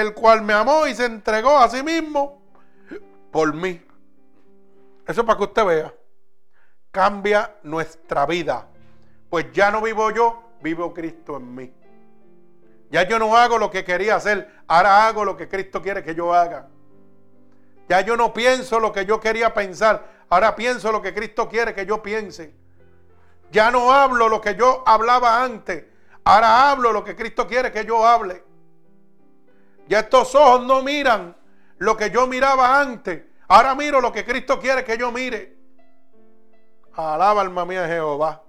[0.00, 2.42] el cual me amó y se entregó a sí mismo
[3.30, 3.84] por mí.
[5.06, 5.94] Eso para que usted vea.
[6.90, 8.68] Cambia nuestra vida.
[9.30, 11.72] Pues ya no vivo yo, vivo Cristo en mí.
[12.90, 16.14] Ya yo no hago lo que quería hacer, ahora hago lo que Cristo quiere que
[16.14, 16.68] yo haga.
[17.88, 20.16] Ya yo no pienso lo que yo quería pensar.
[20.28, 22.54] Ahora pienso lo que Cristo quiere que yo piense.
[23.52, 25.84] Ya no hablo lo que yo hablaba antes.
[26.24, 28.42] Ahora hablo lo que Cristo quiere que yo hable.
[29.88, 31.36] Ya estos ojos no miran
[31.78, 33.24] lo que yo miraba antes.
[33.48, 35.56] Ahora miro lo que Cristo quiere que yo mire.
[36.94, 38.42] Alaba alma mía Jehová.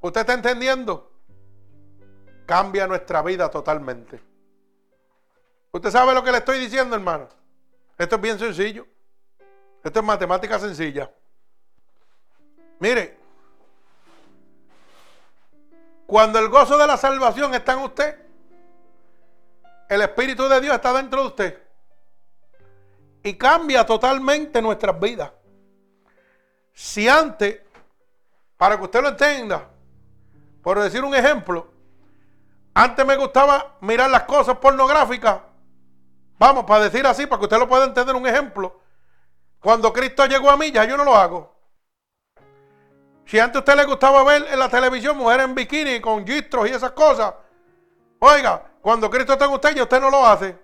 [0.00, 1.12] ¿Usted está entendiendo?
[2.46, 4.20] Cambia nuestra vida totalmente.
[5.70, 7.28] ¿Usted sabe lo que le estoy diciendo, hermano?
[7.96, 8.86] Esto es bien sencillo.
[9.82, 11.10] Esto es matemática sencilla.
[12.80, 13.18] Mire,
[16.06, 18.27] cuando el gozo de la salvación está en usted,
[19.88, 21.62] el Espíritu de Dios está dentro de usted.
[23.22, 25.32] Y cambia totalmente nuestras vidas.
[26.72, 27.60] Si antes,
[28.56, 29.68] para que usted lo entienda,
[30.62, 31.72] por decir un ejemplo,
[32.74, 35.40] antes me gustaba mirar las cosas pornográficas.
[36.38, 38.80] Vamos, para decir así, para que usted lo pueda entender un ejemplo.
[39.60, 41.56] Cuando Cristo llegó a mí, ya yo no lo hago.
[43.26, 46.68] Si antes a usted le gustaba ver en la televisión mujeres en bikini con gistros
[46.68, 47.34] y esas cosas,
[48.20, 50.56] oiga, cuando Cristo está en usted, ya usted no lo hace.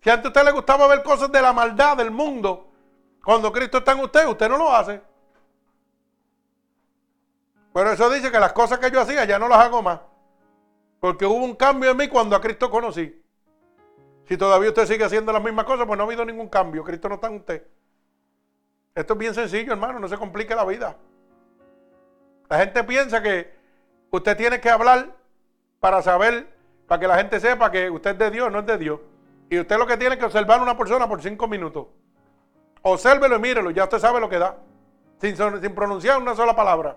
[0.00, 2.70] Si antes a usted le gustaba ver cosas de la maldad del mundo,
[3.24, 5.00] cuando Cristo está en usted, usted no lo hace.
[7.72, 10.00] Pero eso dice que las cosas que yo hacía ya no las hago más.
[11.00, 13.20] Porque hubo un cambio en mí cuando a Cristo conocí.
[14.28, 16.84] Si todavía usted sigue haciendo las mismas cosas, pues no ha habido ningún cambio.
[16.84, 17.66] Cristo no está en usted.
[18.94, 19.98] Esto es bien sencillo, hermano.
[19.98, 20.96] No se complique la vida.
[22.48, 23.52] La gente piensa que
[24.10, 25.14] usted tiene que hablar
[25.80, 26.53] para saber,
[26.94, 29.00] para que la gente sepa que usted es de Dios, no es de Dios.
[29.50, 31.88] Y usted lo que tiene que observar a una persona por cinco minutos.
[32.82, 34.56] Obsérvelo y mírelo, ya usted sabe lo que da.
[35.18, 36.96] Sin, sin pronunciar una sola palabra.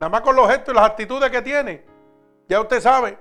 [0.00, 1.84] Nada más con los gestos y las actitudes que tiene.
[2.48, 3.18] Ya usted sabe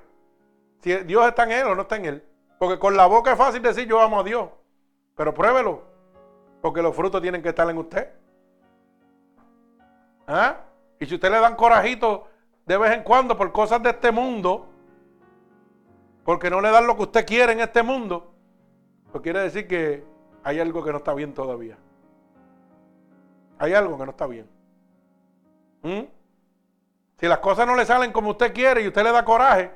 [0.80, 2.24] si Dios está en él o no está en él.
[2.58, 4.48] Porque con la boca es fácil decir yo amo a Dios.
[5.18, 5.84] Pero pruébelo.
[6.62, 8.10] Porque los frutos tienen que estar en usted.
[10.28, 10.62] ¿Ah?
[10.98, 12.30] Y si usted le dan corajito
[12.66, 14.70] de vez en cuando por cosas de este mundo,
[16.26, 18.34] porque no le dan lo que usted quiere en este mundo,
[19.12, 20.04] pues quiere decir que
[20.44, 21.78] hay algo que no está bien todavía.
[23.60, 24.50] Hay algo que no está bien.
[25.84, 26.02] ¿Mm?
[27.20, 29.72] Si las cosas no le salen como usted quiere y usted le da coraje,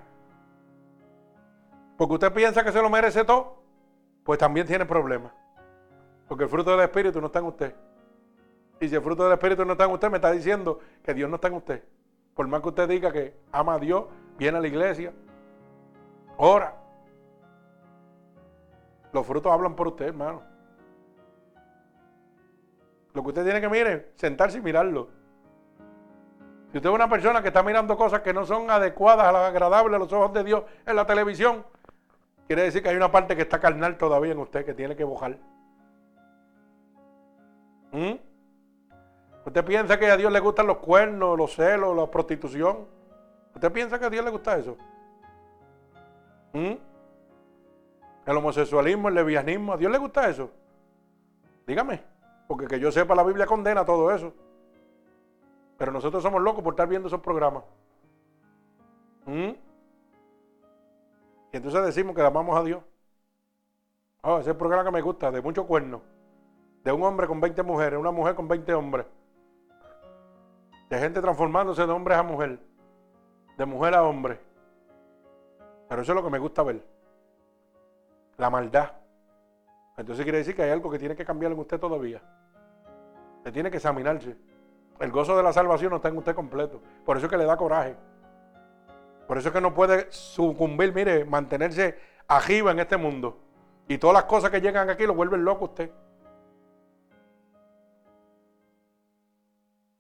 [1.98, 3.62] porque usted piensa que se lo merece todo,
[4.24, 5.32] pues también tiene problemas.
[6.28, 7.76] Porque el fruto del Espíritu no está en usted.
[8.80, 11.30] Y si el fruto del Espíritu no está en usted, me está diciendo que Dios
[11.30, 11.84] no está en usted.
[12.34, 14.06] Por más que usted diga que ama a Dios,
[14.38, 15.14] viene a la iglesia,
[16.40, 16.76] ora.
[19.14, 20.42] Los frutos hablan por usted, hermano.
[23.14, 25.10] Lo que usted tiene que mirar sentarse y mirarlo.
[26.72, 30.00] Si usted es una persona que está mirando cosas que no son adecuadas, agradables a
[30.00, 31.66] los ojos de Dios en la televisión,
[32.50, 35.04] Quiere decir que hay una parte que está carnal todavía en usted que tiene que
[35.04, 35.38] bojar.
[37.92, 38.14] ¿Mm?
[39.46, 42.88] ¿Usted piensa que a Dios le gustan los cuernos, los celos, la prostitución?
[43.54, 44.78] ¿Usted piensa que a Dios le gusta eso?
[46.54, 46.74] ¿Mm?
[48.26, 50.52] El homosexualismo, el lesbianismo, ¿a Dios le gusta eso?
[51.66, 52.04] Dígame,
[52.48, 54.34] porque que yo sepa la Biblia condena todo eso.
[55.78, 57.64] Pero nosotros somos locos por estar viendo esos programas.
[59.26, 59.52] ¿Mm?
[61.52, 62.84] Y entonces decimos que amamos a Dios.
[64.22, 66.02] Oh, ese es el programa que me gusta, de mucho cuerno.
[66.84, 69.06] De un hombre con 20 mujeres, una mujer con 20 hombres.
[70.90, 72.60] De gente transformándose de hombres a mujer.
[73.58, 74.40] De mujer a hombre.
[75.90, 76.82] Pero eso es lo que me gusta ver.
[78.38, 78.94] La maldad.
[79.98, 82.22] Entonces quiere decir que hay algo que tiene que cambiar en usted todavía.
[83.38, 84.38] Usted tiene que examinarse.
[85.00, 86.80] El gozo de la salvación no está en usted completo.
[87.04, 87.96] Por eso es que le da coraje.
[89.28, 93.40] Por eso es que no puede sucumbir, mire, mantenerse arriba en este mundo.
[93.88, 95.92] Y todas las cosas que llegan aquí lo vuelven loco usted.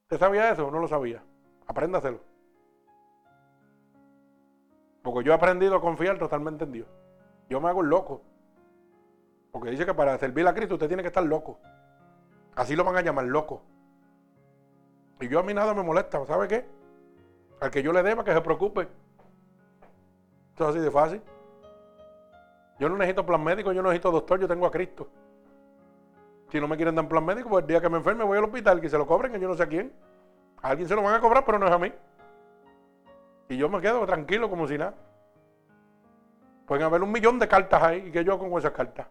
[0.03, 1.23] ¿Usted sabía eso o no lo sabía?
[1.67, 2.28] Apréndaselo.
[5.11, 6.87] Porque yo he aprendido a confiar totalmente en Dios.
[7.49, 8.21] Yo me hago el loco.
[9.51, 11.59] Porque dice que para servir a Cristo usted tiene que estar loco.
[12.55, 13.63] Así lo van a llamar loco.
[15.19, 16.65] Y yo a mí nada me molesta, ¿sabe qué?
[17.59, 18.87] Al que yo le deba que se preocupe
[20.55, 21.21] es así de fácil.
[22.77, 25.09] Yo no necesito plan médico, yo no necesito doctor, yo tengo a Cristo.
[26.51, 28.43] Si no me quieren dar plan médico, pues el día que me enferme voy al
[28.43, 29.91] hospital, que se lo cobren, que yo no sé a quién.
[30.61, 31.91] A alguien se lo van a cobrar, pero no es a mí.
[33.49, 34.93] Y yo me quedo tranquilo como si nada.
[36.67, 39.07] Pueden haber un millón de cartas ahí, y que yo con esas cartas.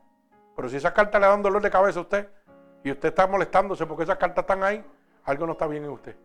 [0.55, 2.29] Pero si esas cartas le dan dolor de cabeza a usted,
[2.85, 4.85] y usted está molestándose porque esas cartas están ahí,
[5.25, 6.17] algo no está bien en usted.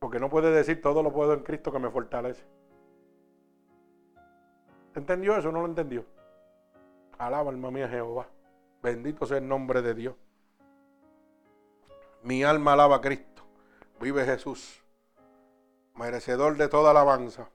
[0.00, 2.44] Porque no puede decir todo lo puedo en Cristo que me fortalece.
[4.94, 6.04] ¿Entendió eso o no lo entendió?
[7.16, 8.26] Alaba alma mía Jehová.
[8.82, 10.14] Bendito sea el nombre de Dios.
[12.22, 13.42] Mi alma alaba a Cristo.
[14.00, 14.83] Vive Jesús
[15.94, 17.48] merecedor de toda alabanza.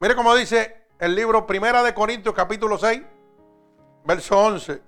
[0.00, 3.02] Mire cómo dice el libro Primera de Corintios capítulo 6,
[4.04, 4.82] verso 11.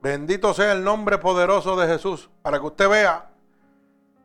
[0.00, 3.30] Bendito sea el nombre poderoso de Jesús, para que usted vea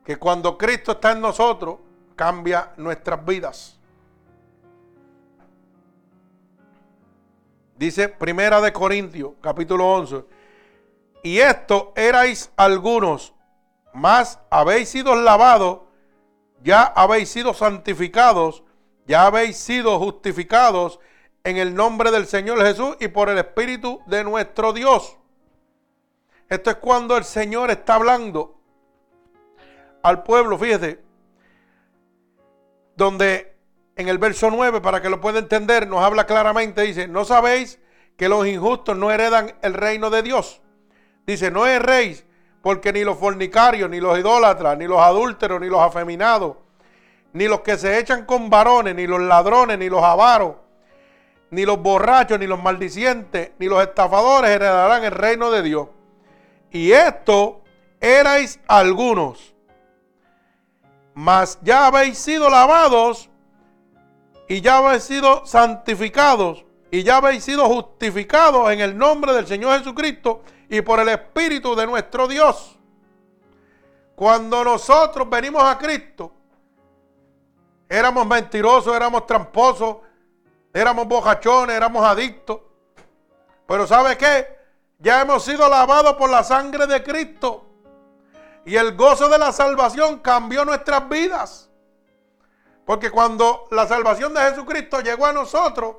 [0.05, 1.79] que cuando Cristo está en nosotros,
[2.15, 3.79] cambia nuestras vidas.
[7.75, 10.25] Dice Primera de Corintios, capítulo 11.
[11.23, 13.33] Y esto erais algunos,
[13.93, 15.81] más habéis sido lavados,
[16.63, 18.63] ya habéis sido santificados,
[19.05, 20.99] ya habéis sido justificados
[21.43, 25.17] en el nombre del Señor Jesús y por el Espíritu de nuestro Dios.
[26.49, 28.59] Esto es cuando el Señor está hablando
[30.01, 31.01] al pueblo, fíjese,
[32.95, 33.53] donde
[33.95, 37.79] en el verso 9, para que lo pueda entender, nos habla claramente, dice, ¿no sabéis
[38.17, 40.61] que los injustos no heredan el reino de Dios?
[41.25, 42.25] Dice, no erréis,
[42.63, 46.55] porque ni los fornicarios, ni los idólatras, ni los adúlteros, ni los afeminados,
[47.33, 50.55] ni los que se echan con varones, ni los ladrones, ni los avaros,
[51.51, 55.89] ni los borrachos, ni los maldicientes, ni los estafadores heredarán el reino de Dios.
[56.71, 57.63] Y esto
[57.99, 59.53] erais algunos,
[61.13, 63.29] mas ya habéis sido lavados
[64.47, 69.79] y ya habéis sido santificados y ya habéis sido justificados en el nombre del Señor
[69.79, 72.77] Jesucristo y por el Espíritu de nuestro Dios.
[74.15, 76.31] Cuando nosotros venimos a Cristo,
[77.89, 79.97] éramos mentirosos, éramos tramposos,
[80.73, 82.61] éramos bocachones, éramos adictos.
[83.67, 84.59] Pero ¿sabe qué?
[84.99, 87.65] Ya hemos sido lavados por la sangre de Cristo.
[88.65, 91.69] Y el gozo de la salvación cambió nuestras vidas.
[92.85, 95.97] Porque cuando la salvación de Jesucristo llegó a nosotros,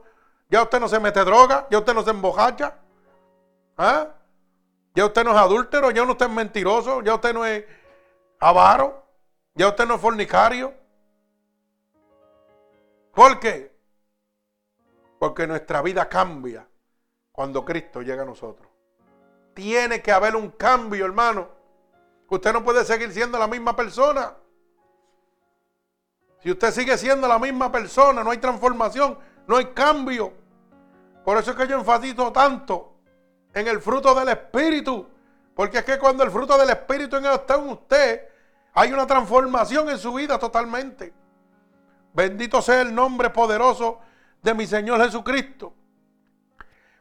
[0.48, 2.74] ya usted no se mete droga, ya usted no se embojacha.
[3.76, 4.08] ¿ah?
[4.94, 7.64] Ya usted no es adúltero, ya usted es mentiroso, ya usted no es
[8.38, 9.04] avaro,
[9.54, 10.72] ya usted no es fornicario.
[13.12, 13.74] ¿Por qué?
[15.18, 16.68] Porque nuestra vida cambia
[17.32, 18.68] cuando Cristo llega a nosotros.
[19.52, 21.48] Tiene que haber un cambio, hermano.
[22.28, 24.36] Usted no puede seguir siendo la misma persona.
[26.40, 30.32] Si usted sigue siendo la misma persona, no hay transformación, no hay cambio.
[31.24, 32.93] Por eso es que yo enfatizo tanto
[33.54, 35.08] en el fruto del Espíritu.
[35.54, 38.28] Porque es que cuando el fruto del Espíritu está en usted,
[38.74, 41.14] hay una transformación en su vida totalmente.
[42.12, 44.00] Bendito sea el nombre poderoso
[44.42, 45.72] de mi Señor Jesucristo.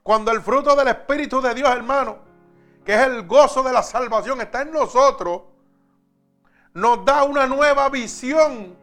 [0.03, 2.17] Cuando el fruto del Espíritu de Dios, hermano,
[2.85, 5.43] que es el gozo de la salvación, está en nosotros,
[6.73, 8.75] nos da una nueva visión.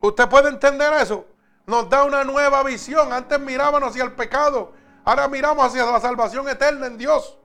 [0.00, 1.26] ¿Usted puede entender eso?
[1.66, 3.12] Nos da una nueva visión.
[3.12, 4.72] Antes mirábamos hacia el pecado,
[5.10, 7.36] ahora miramos hacia la salvación eterna en Dios.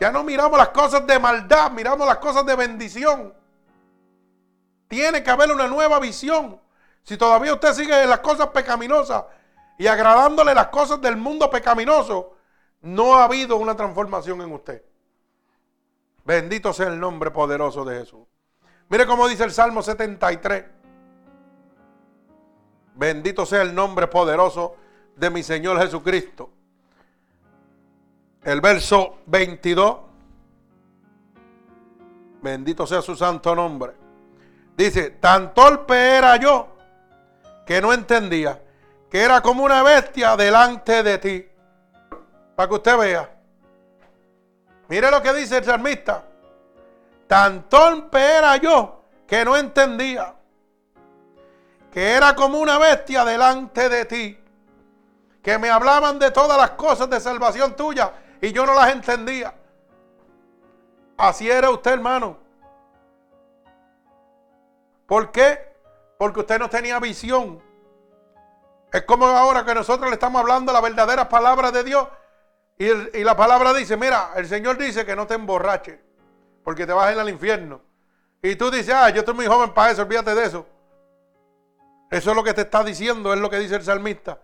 [0.00, 3.34] Ya no miramos las cosas de maldad, miramos las cosas de bendición.
[4.88, 6.58] Tiene que haber una nueva visión.
[7.02, 9.24] Si todavía usted sigue en las cosas pecaminosas
[9.76, 12.36] y agradándole las cosas del mundo pecaminoso,
[12.80, 14.82] no ha habido una transformación en usted.
[16.24, 18.26] Bendito sea el nombre poderoso de Jesús.
[18.88, 20.64] Mire cómo dice el Salmo 73.
[22.94, 24.76] Bendito sea el nombre poderoso
[25.20, 26.50] de mi Señor Jesucristo.
[28.42, 29.96] El verso 22.
[32.40, 33.92] Bendito sea su santo nombre.
[34.74, 36.68] Dice, tan torpe era yo
[37.66, 38.62] que no entendía,
[39.10, 41.46] que era como una bestia delante de ti.
[42.56, 43.30] Para que usted vea.
[44.88, 46.24] Mire lo que dice el salmista.
[47.26, 50.34] Tan torpe era yo que no entendía.
[51.92, 54.39] Que era como una bestia delante de ti.
[55.42, 59.54] Que me hablaban de todas las cosas de salvación tuya y yo no las entendía.
[61.16, 62.38] Así era usted, hermano.
[65.06, 65.70] ¿Por qué?
[66.20, 67.62] porque usted no tenía visión.
[68.92, 72.06] Es como ahora que nosotros le estamos hablando la verdadera palabra de Dios
[72.76, 75.98] y, la palabra dice, mira, el Señor dice que no te emborraches
[76.62, 77.80] porque te vas a ir al infierno.
[78.42, 80.66] Y tú dices, ah, yo estoy muy joven para eso, olvídate de eso.
[82.10, 84.42] Eso es lo que te está diciendo, es lo que dice el salmista.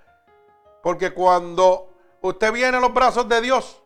[0.86, 3.82] Porque cuando usted viene a los brazos de Dios,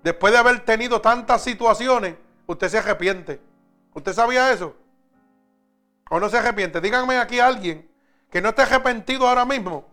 [0.00, 2.14] después de haber tenido tantas situaciones,
[2.46, 3.40] usted se arrepiente.
[3.92, 4.76] ¿Usted sabía eso?
[6.08, 6.80] o no se arrepiente.
[6.80, 7.90] Díganme aquí a alguien
[8.30, 9.88] que no esté arrepentido ahora mismo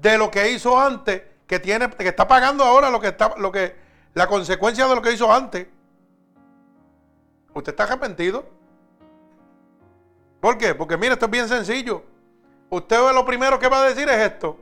[0.00, 3.50] de lo que hizo antes, que tiene, que está pagando ahora lo que está, lo
[3.50, 3.74] que,
[4.14, 5.66] la consecuencia de lo que hizo antes.
[7.52, 8.48] ¿Usted está arrepentido?
[10.38, 10.72] ¿Por qué?
[10.72, 12.14] Porque mire, esto es bien sencillo.
[12.70, 14.58] Usted lo primero que va a decir es esto.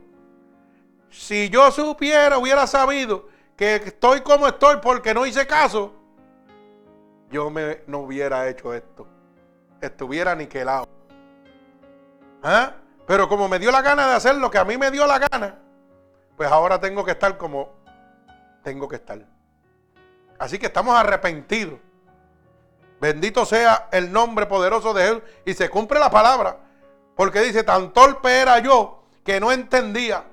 [1.09, 5.93] Si yo supiera, hubiera sabido que estoy como estoy porque no hice caso,
[7.31, 9.07] yo me, no hubiera hecho esto
[9.85, 10.87] estuviera aniquilado.
[12.43, 12.73] ¿Ah?
[13.07, 15.19] Pero como me dio la gana de hacer lo que a mí me dio la
[15.19, 15.59] gana,
[16.35, 17.71] pues ahora tengo que estar como
[18.63, 19.19] tengo que estar.
[20.39, 21.79] Así que estamos arrepentidos.
[22.99, 25.23] Bendito sea el nombre poderoso de Jesús.
[25.45, 26.57] Y se cumple la palabra.
[27.15, 30.25] Porque dice, tan torpe era yo que no entendía.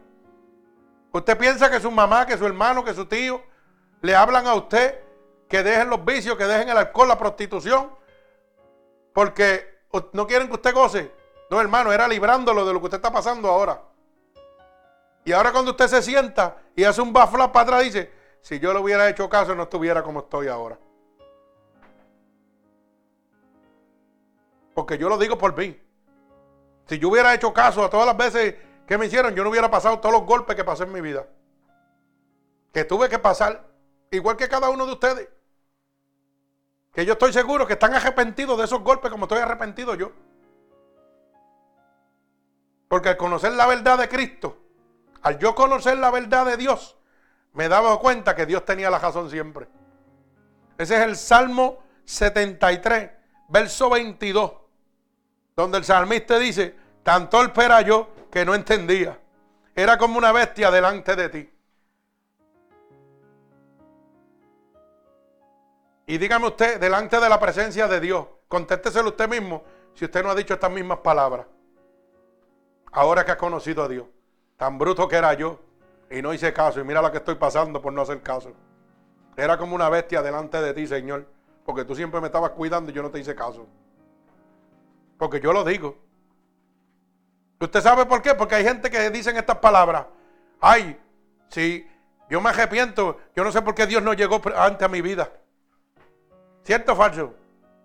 [1.13, 3.43] Usted piensa que su mamá, que su hermano, que su tío
[4.01, 4.99] le hablan a usted
[5.49, 7.91] que dejen los vicios, que dejen el alcohol, la prostitución,
[9.13, 9.83] porque
[10.15, 11.13] no quieren que usted goce.
[11.51, 13.83] No, hermano, era librándolo de lo que usted está pasando ahora.
[15.27, 18.11] Y ahora cuando usted se sienta y hace un bafla para atrás, dice,
[18.41, 20.79] si yo le hubiera hecho caso, no estuviera como estoy ahora.
[24.73, 25.79] Porque yo lo digo por mí.
[26.87, 28.57] Si yo hubiera hecho caso a todas las veces
[28.87, 31.27] que me hicieron, yo no hubiera pasado todos los golpes que pasé en mi vida.
[32.73, 33.67] Que tuve que pasar,
[34.11, 35.29] igual que cada uno de ustedes.
[36.93, 40.13] Que yo estoy seguro que están arrepentidos de esos golpes como estoy arrepentido yo.
[42.89, 44.59] Porque al conocer la verdad de Cristo,
[45.23, 46.99] al yo conocer la verdad de Dios,
[47.55, 49.69] me daba cuenta que Dios tenía la razón siempre.
[50.77, 53.11] Ese es el Salmo 73,
[53.49, 54.53] verso 22,
[55.57, 59.19] donde el salmista dice, tan torpe era yo que no entendía.
[59.75, 61.53] Era como una bestia delante de ti.
[66.07, 69.63] Y dígame usted, delante de la presencia de Dios, contésteselo usted mismo
[69.95, 71.47] si usted no ha dicho estas mismas palabras.
[72.93, 74.07] Ahora que ha conocido a Dios,
[74.57, 75.59] tan bruto que era yo
[76.11, 76.81] y no hice caso.
[76.81, 78.53] Y mira lo que estoy pasando por no hacer caso.
[79.37, 81.27] Era como una bestia delante de ti, Señor,
[81.65, 83.67] porque tú siempre me estabas cuidando y yo no te hice caso.
[85.23, 85.97] Porque yo lo digo.
[87.61, 88.35] ¿Usted sabe por qué?
[88.35, 90.07] Porque hay gente que dicen estas palabras.
[90.61, 91.01] Ay,
[91.49, 91.89] si
[92.29, 95.33] yo me arrepiento, yo no sé por qué Dios no llegó antes a mi vida.
[96.65, 97.35] ¿Cierto o falso?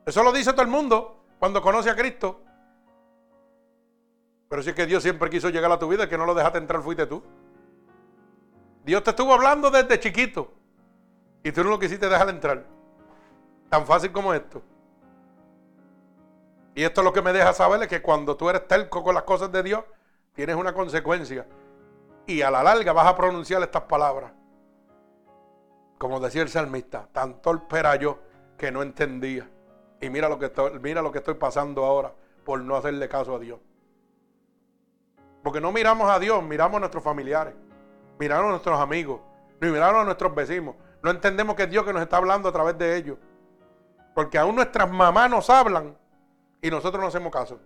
[0.04, 2.42] Eso lo dice todo el mundo cuando conoce a Cristo.
[4.50, 6.58] Pero si es que Dios siempre quiso llegar a tu vida, que no lo dejaste
[6.58, 7.22] entrar fuiste tú.
[8.84, 10.52] Dios te estuvo hablando desde chiquito
[11.44, 12.66] y tú no lo quisiste dejar entrar.
[13.70, 14.64] Tan fácil como esto.
[16.78, 19.16] Y esto es lo que me deja saber es que cuando tú eres terco con
[19.16, 19.84] las cosas de Dios,
[20.34, 21.48] tienes una consecuencia.
[22.28, 24.32] Y a la larga vas a pronunciar estas palabras.
[25.98, 28.20] Como decía el salmista, tan torpe yo
[28.60, 29.50] que no entendía.
[30.00, 32.14] Y mira lo que estoy, mira lo que estoy pasando ahora
[32.46, 33.60] por no hacerle caso a Dios.
[35.42, 37.56] Porque no miramos a Dios, miramos a nuestros familiares,
[38.20, 39.20] miramos a nuestros amigos,
[39.60, 40.76] miramos a nuestros vecinos.
[41.02, 43.18] No entendemos que es Dios que nos está hablando a través de ellos.
[44.14, 45.98] Porque aún nuestras mamás nos hablan
[46.62, 47.60] y nosotros no hacemos caso.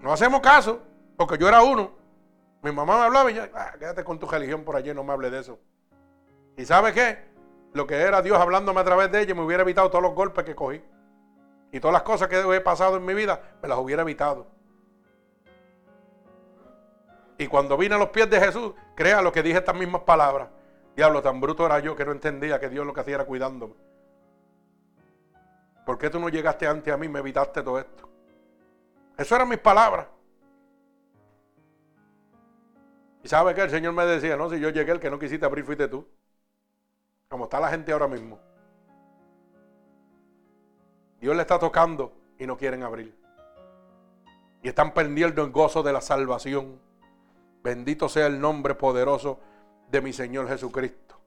[0.00, 0.80] No hacemos caso,
[1.16, 1.92] porque yo era uno.
[2.62, 5.12] Mi mamá me hablaba y yo, ah, quédate con tu religión por allí, no me
[5.12, 5.58] hable de eso.
[6.56, 7.28] ¿Y sabe qué?
[7.72, 10.44] lo que era Dios hablándome a través de ella, me hubiera evitado todos los golpes
[10.44, 10.82] que cogí.
[11.70, 14.46] Y todas las cosas que he pasado en mi vida, me las hubiera evitado.
[17.36, 20.48] Y cuando vine a los pies de Jesús, crea lo que dije estas mismas palabras.
[20.96, 23.74] Diablo, tan bruto era yo que no entendía que Dios lo que hacía era cuidándome.
[25.88, 28.06] ¿Por qué tú no llegaste antes a mí y me evitaste todo esto?
[29.16, 30.06] Eso eran mis palabras.
[33.22, 35.46] Y sabe que el Señor me decía, no, si yo llegué, el que no quisiste
[35.46, 36.06] abrir fuiste tú.
[37.30, 38.38] Como está la gente ahora mismo.
[41.22, 43.16] Dios le está tocando y no quieren abrir.
[44.62, 46.78] Y están perdiendo el gozo de la salvación.
[47.62, 49.40] Bendito sea el nombre poderoso
[49.90, 51.18] de mi Señor Jesucristo.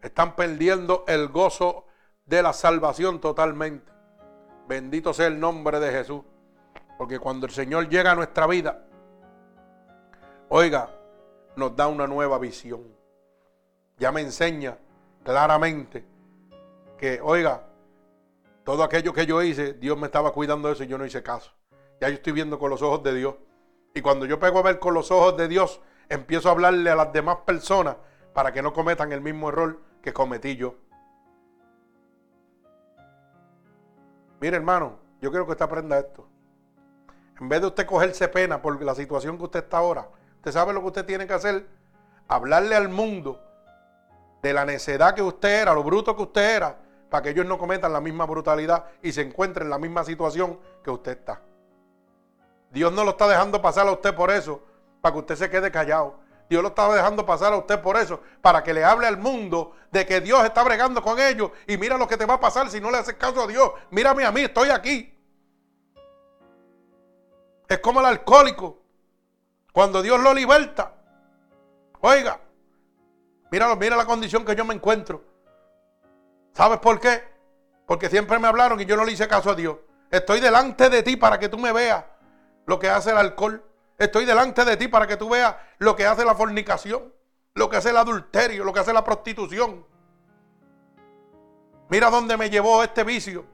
[0.00, 1.84] Están perdiendo el gozo
[2.28, 3.90] de la salvación totalmente.
[4.68, 6.22] Bendito sea el nombre de Jesús.
[6.98, 8.84] Porque cuando el Señor llega a nuestra vida,
[10.48, 10.90] oiga,
[11.56, 12.82] nos da una nueva visión.
[13.98, 14.76] Ya me enseña
[15.24, 16.04] claramente
[16.98, 17.64] que, oiga,
[18.64, 21.22] todo aquello que yo hice, Dios me estaba cuidando de eso y yo no hice
[21.22, 21.52] caso.
[22.00, 23.36] Ya yo estoy viendo con los ojos de Dios.
[23.94, 26.96] Y cuando yo pego a ver con los ojos de Dios, empiezo a hablarle a
[26.96, 27.96] las demás personas
[28.34, 30.74] para que no cometan el mismo error que cometí yo.
[34.40, 36.26] Mire, hermano, yo quiero que usted aprenda esto.
[37.40, 40.72] En vez de usted cogerse pena por la situación que usted está ahora, usted sabe
[40.72, 41.66] lo que usted tiene que hacer.
[42.28, 43.40] Hablarle al mundo
[44.42, 46.78] de la necedad que usted era, lo bruto que usted era,
[47.08, 50.58] para que ellos no cometan la misma brutalidad y se encuentren en la misma situación
[50.82, 51.40] que usted está.
[52.70, 54.62] Dios no lo está dejando pasar a usted por eso,
[55.00, 56.16] para que usted se quede callado.
[56.48, 59.76] Dios lo está dejando pasar a usted por eso, para que le hable al mundo
[59.90, 62.70] de que Dios está bregando con ellos y mira lo que te va a pasar
[62.70, 63.70] si no le haces caso a Dios.
[63.90, 65.14] Mírame a mí, estoy aquí.
[67.68, 68.78] Es como el alcohólico.
[69.72, 70.94] Cuando Dios lo liberta,
[72.00, 72.40] oiga,
[73.50, 75.24] Mira, mira la condición que yo me encuentro.
[76.52, 77.22] ¿Sabes por qué?
[77.86, 79.76] Porque siempre me hablaron y yo no le hice caso a Dios.
[80.10, 82.04] Estoy delante de ti para que tú me veas
[82.66, 83.64] lo que hace el alcohol.
[83.98, 87.12] Estoy delante de ti para que tú veas lo que hace la fornicación,
[87.54, 89.84] lo que hace el adulterio, lo que hace la prostitución.
[91.88, 93.44] Mira dónde me llevó este vicio.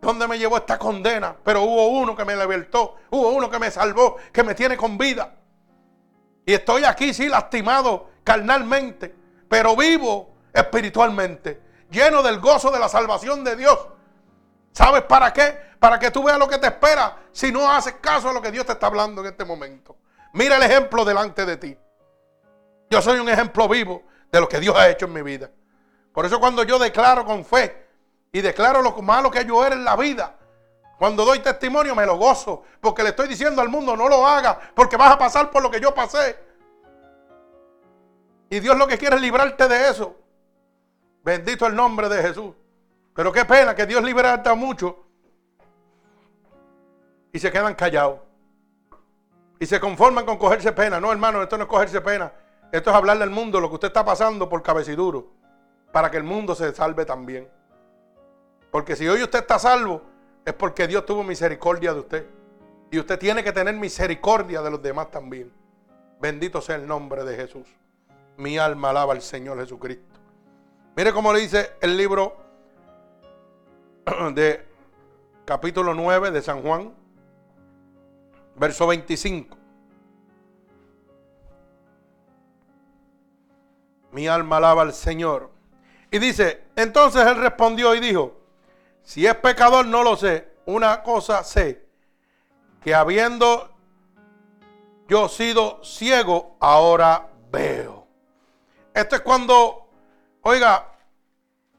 [0.00, 1.36] ¿Dónde me llevó esta condena?
[1.44, 4.98] Pero hubo uno que me libertó, hubo uno que me salvó, que me tiene con
[4.98, 5.34] vida.
[6.44, 9.14] Y estoy aquí, sí, lastimado carnalmente,
[9.48, 13.78] pero vivo espiritualmente, lleno del gozo de la salvación de Dios.
[14.74, 15.56] ¿Sabes para qué?
[15.78, 18.50] Para que tú veas lo que te espera si no haces caso a lo que
[18.50, 19.96] Dios te está hablando en este momento.
[20.32, 21.78] Mira el ejemplo delante de ti.
[22.90, 24.02] Yo soy un ejemplo vivo
[24.32, 25.48] de lo que Dios ha hecho en mi vida.
[26.12, 27.86] Por eso cuando yo declaro con fe
[28.32, 30.34] y declaro lo malo que yo era en la vida,
[30.98, 34.58] cuando doy testimonio me lo gozo, porque le estoy diciendo al mundo no lo haga,
[34.74, 36.36] porque vas a pasar por lo que yo pasé.
[38.50, 40.16] Y Dios lo que quiere es librarte de eso.
[41.22, 42.54] Bendito el nombre de Jesús.
[43.14, 45.04] Pero qué pena que Dios libera a mucho
[47.32, 48.20] y se quedan callados.
[49.58, 51.00] Y se conforman con cogerse pena.
[51.00, 52.32] No, hermano, esto no es cogerse pena.
[52.72, 55.32] Esto es hablarle al mundo lo que usted está pasando por cabeciduro.
[55.92, 57.48] Para que el mundo se salve también.
[58.72, 60.02] Porque si hoy usted está salvo,
[60.44, 62.26] es porque Dios tuvo misericordia de usted.
[62.90, 65.52] Y usted tiene que tener misericordia de los demás también.
[66.20, 67.68] Bendito sea el nombre de Jesús.
[68.36, 70.18] Mi alma alaba al Señor Jesucristo.
[70.96, 72.43] Mire cómo le dice el libro
[74.34, 74.66] de
[75.44, 76.94] capítulo 9 de San Juan,
[78.56, 79.56] verso 25.
[84.12, 85.50] Mi alma alaba al Señor.
[86.10, 88.40] Y dice, entonces él respondió y dijo,
[89.02, 91.84] si es pecador no lo sé, una cosa sé,
[92.82, 93.70] que habiendo
[95.08, 98.06] yo sido ciego, ahora veo.
[98.94, 99.88] Esto es cuando,
[100.42, 100.92] oiga,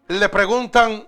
[0.08, 1.08] le preguntan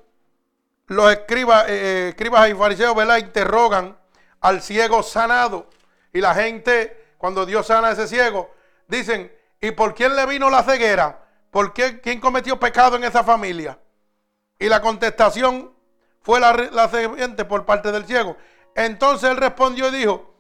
[0.88, 3.18] los escribas, eh, eh, escribas y fariseos, ¿verdad?
[3.18, 3.98] Interrogan
[4.42, 5.70] al ciego sanado.
[6.14, 8.52] Y la gente, cuando Dios sana a ese ciego,
[8.88, 9.32] dicen,
[9.62, 11.26] ¿y por quién le vino la ceguera?
[11.52, 13.78] ¿Por qué, quién cometió pecado en esa familia?
[14.58, 15.74] Y la contestación
[16.22, 18.38] fue la, la siguiente por parte del ciego.
[18.76, 20.34] Entonces él respondió y dijo,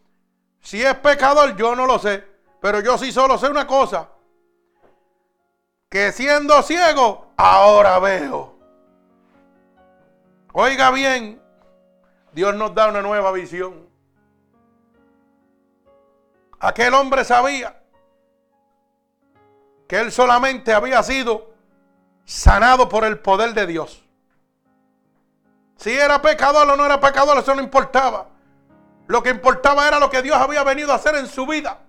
[0.62, 2.26] si es pecador yo no lo sé,
[2.62, 4.10] pero yo sí solo sé una cosa,
[5.90, 8.57] que siendo ciego, ahora veo.
[10.60, 11.40] Oiga bien,
[12.32, 13.88] Dios nos da una nueva visión.
[16.60, 17.80] Aquel hombre sabía
[19.88, 21.54] que él solamente había sido
[22.26, 24.04] sanado por el poder de Dios.
[25.76, 28.30] Si era pecador o no era pecador, eso no importaba.
[29.06, 31.82] Lo que importaba era lo que Dios había venido a hacer en su vida.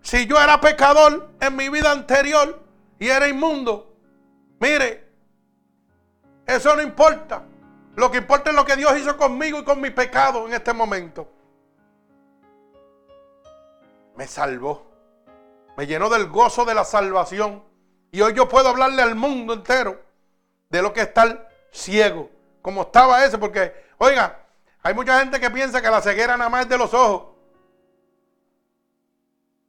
[0.00, 2.62] Si yo era pecador en mi vida anterior
[3.00, 3.96] y era inmundo,
[4.60, 5.05] mire,
[6.46, 7.42] eso no importa.
[7.96, 10.72] Lo que importa es lo que Dios hizo conmigo y con mi pecado en este
[10.72, 11.28] momento.
[14.14, 14.86] Me salvó.
[15.76, 17.64] Me llenó del gozo de la salvación.
[18.12, 20.00] Y hoy yo puedo hablarle al mundo entero
[20.70, 22.30] de lo que es estar ciego.
[22.62, 23.38] Como estaba ese.
[23.38, 24.46] Porque, oiga,
[24.82, 27.34] hay mucha gente que piensa que la ceguera nada más es de los ojos.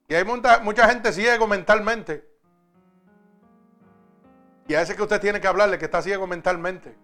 [0.10, 2.27] Y hay mucha, mucha gente ciego mentalmente.
[4.68, 6.96] Y a ese que usted tiene que hablarle, que está ciego mentalmente.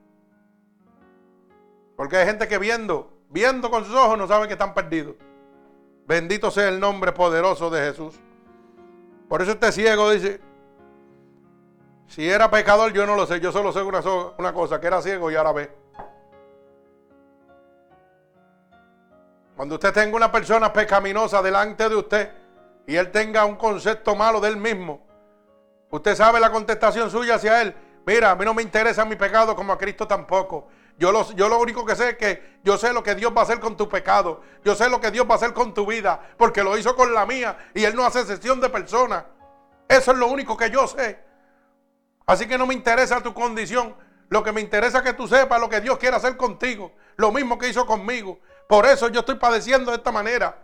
[1.95, 5.15] Porque hay gente que viendo, viendo con sus ojos, no sabe que están perdidos.
[6.05, 8.19] Bendito sea el nombre poderoso de Jesús.
[9.29, 10.41] Por eso este ciego dice,
[12.07, 14.01] si era pecador yo no lo sé, yo solo sé una,
[14.37, 15.71] una cosa, que era ciego y ahora ve.
[19.55, 22.31] Cuando usted tenga una persona pecaminosa delante de usted,
[22.85, 25.01] y él tenga un concepto malo de él mismo,
[25.93, 27.75] usted sabe la contestación suya hacia él.
[28.05, 30.67] Mira, a mí no me interesa mi pecado como a Cristo tampoco.
[30.97, 33.41] Yo lo, yo lo único que sé es que yo sé lo que Dios va
[33.41, 34.41] a hacer con tu pecado.
[34.63, 36.19] Yo sé lo que Dios va a hacer con tu vida.
[36.37, 37.57] Porque lo hizo con la mía.
[37.75, 39.23] Y Él no hace excepción de personas.
[39.87, 41.19] Eso es lo único que yo sé.
[42.25, 43.95] Así que no me interesa tu condición.
[44.29, 46.91] Lo que me interesa es que tú sepas lo que Dios quiere hacer contigo.
[47.17, 48.39] Lo mismo que hizo conmigo.
[48.67, 50.57] Por eso yo estoy padeciendo de esta manera.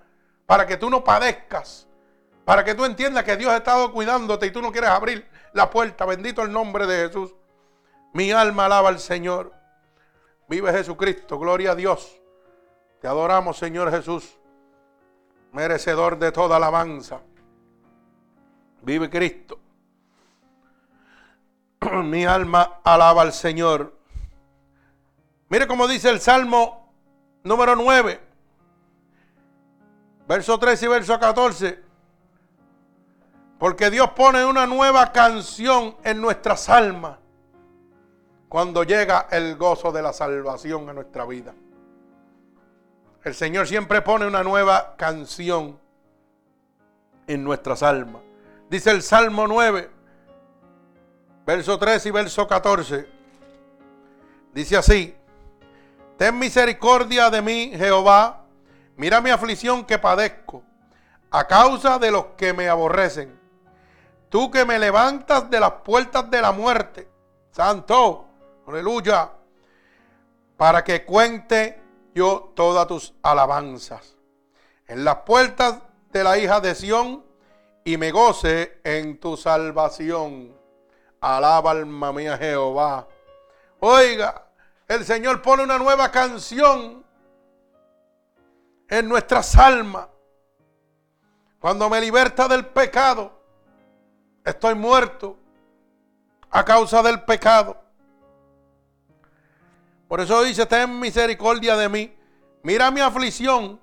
[0.48, 1.89] Para que tú no padezcas.
[2.50, 5.70] Para que tú entiendas que Dios ha estado cuidándote y tú no quieres abrir la
[5.70, 6.04] puerta.
[6.04, 7.36] Bendito el nombre de Jesús.
[8.12, 9.54] Mi alma alaba al Señor.
[10.48, 11.38] Vive Jesucristo.
[11.38, 12.20] Gloria a Dios.
[13.02, 14.40] Te adoramos, Señor Jesús.
[15.52, 17.22] Merecedor de toda alabanza.
[18.82, 19.60] Vive Cristo.
[22.04, 23.96] Mi alma alaba al Señor.
[25.50, 26.92] Mire cómo dice el Salmo
[27.44, 28.20] número 9.
[30.28, 31.89] Verso 13 y verso 14.
[33.60, 37.18] Porque Dios pone una nueva canción en nuestras almas
[38.48, 41.54] cuando llega el gozo de la salvación a nuestra vida.
[43.24, 45.78] El Señor siempre pone una nueva canción
[47.28, 48.22] en nuestras almas.
[48.70, 49.90] Dice el Salmo 9,
[51.46, 53.08] verso 13 y verso 14.
[54.54, 55.16] Dice así,
[56.18, 58.42] Ten misericordia de mí, Jehová.
[58.98, 60.64] Mira mi aflicción que padezco
[61.32, 63.40] a causa de los que me aborrecen.
[64.30, 67.10] Tú que me levantas de las puertas de la muerte.
[67.52, 68.26] Santo,
[68.68, 69.32] aleluya.
[70.56, 71.82] Para que cuente
[72.14, 74.16] yo todas tus alabanzas.
[74.88, 75.80] En las puertas
[76.12, 77.24] de la hija de Sión
[77.84, 80.56] y me goce en tu salvación.
[81.22, 83.08] Alaba alma mía Jehová.
[83.80, 84.48] Oiga,
[84.88, 87.04] el Señor pone una nueva canción
[88.88, 90.08] en nuestras almas.
[91.60, 93.39] Cuando me liberta del pecado,
[94.50, 95.38] estoy muerto
[96.50, 97.78] a causa del pecado.
[100.08, 102.18] Por eso dice, ten misericordia de mí.
[102.64, 103.80] Mira mi aflicción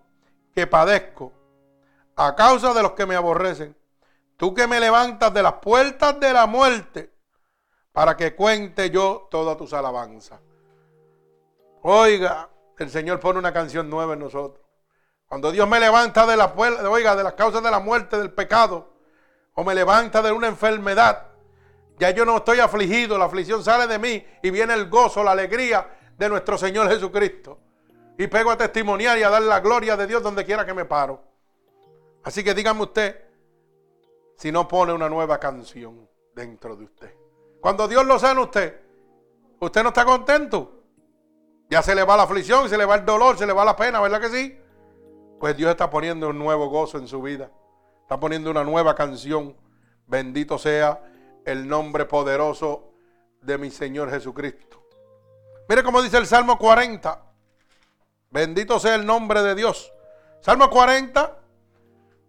[0.55, 1.33] que padezco
[2.17, 3.77] a causa de los que me aborrecen.
[4.37, 7.13] Tú que me levantas de las puertas de la muerte
[7.93, 10.41] para que cuente yo todas tus alabanzas.
[11.83, 14.67] Oiga, el Señor pone una canción nueva en nosotros.
[15.27, 18.96] Cuando Dios me levanta de la oiga, de las causas de la muerte, del pecado,
[19.57, 21.29] o me levanta de una enfermedad,
[21.99, 25.33] ya yo no estoy afligido, la aflicción sale de mí y viene el gozo, la
[25.33, 27.59] alegría de nuestro Señor Jesucristo.
[28.19, 30.85] Y pego a testimoniar y a dar la gloria de Dios donde quiera que me
[30.85, 31.23] paro.
[32.23, 33.25] Así que dígame usted,
[34.37, 37.15] si no pone una nueva canción dentro de usted.
[37.61, 38.79] Cuando Dios lo sana usted,
[39.59, 40.83] usted no está contento.
[41.71, 43.75] Ya se le va la aflicción, se le va el dolor, se le va la
[43.75, 44.59] pena, ¿verdad que sí?
[45.41, 47.51] Pues Dios está poniendo un nuevo gozo en su vida.
[48.07, 49.57] Está poniendo una nueva canción.
[50.07, 51.03] Bendito sea
[51.45, 52.93] el nombre poderoso
[53.43, 54.81] de mi Señor Jesucristo.
[55.69, 57.21] Mire cómo dice el Salmo 40.
[58.31, 59.93] Bendito sea el nombre de Dios.
[60.41, 61.37] Salmo 40,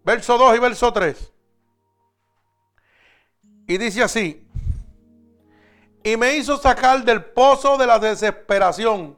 [0.03, 1.33] verso 2 y verso 3.
[3.67, 4.49] Y dice así,
[6.03, 9.15] y me hizo sacar del pozo de la desesperación,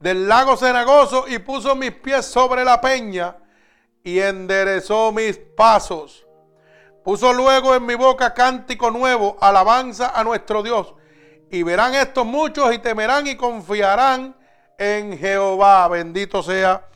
[0.00, 3.36] del lago cenagoso, y puso mis pies sobre la peña,
[4.02, 6.26] y enderezó mis pasos.
[7.04, 10.94] Puso luego en mi boca cántico nuevo, alabanza a nuestro Dios.
[11.50, 14.36] Y verán estos muchos y temerán y confiarán
[14.76, 15.88] en Jehová.
[15.88, 16.86] Bendito sea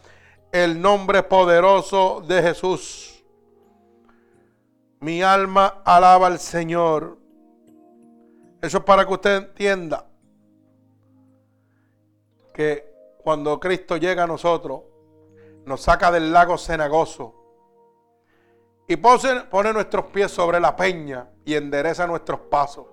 [0.52, 3.24] el nombre poderoso de Jesús.
[5.00, 7.18] Mi alma alaba al Señor.
[8.60, 10.06] Eso es para que usted entienda
[12.54, 12.92] que
[13.24, 14.82] cuando Cristo llega a nosotros,
[15.64, 17.42] nos saca del lago cenagoso
[18.88, 22.86] y pone, nuestros pies sobre la peña y endereza nuestros pasos.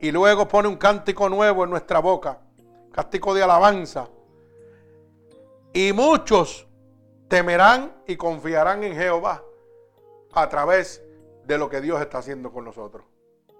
[0.00, 2.40] Y luego pone un cántico nuevo en nuestra boca,
[2.92, 4.08] cántico de alabanza.
[5.72, 6.66] Y muchos
[7.28, 9.42] temerán y confiarán en Jehová
[10.32, 11.02] a través
[11.44, 13.04] de lo que Dios está haciendo con nosotros.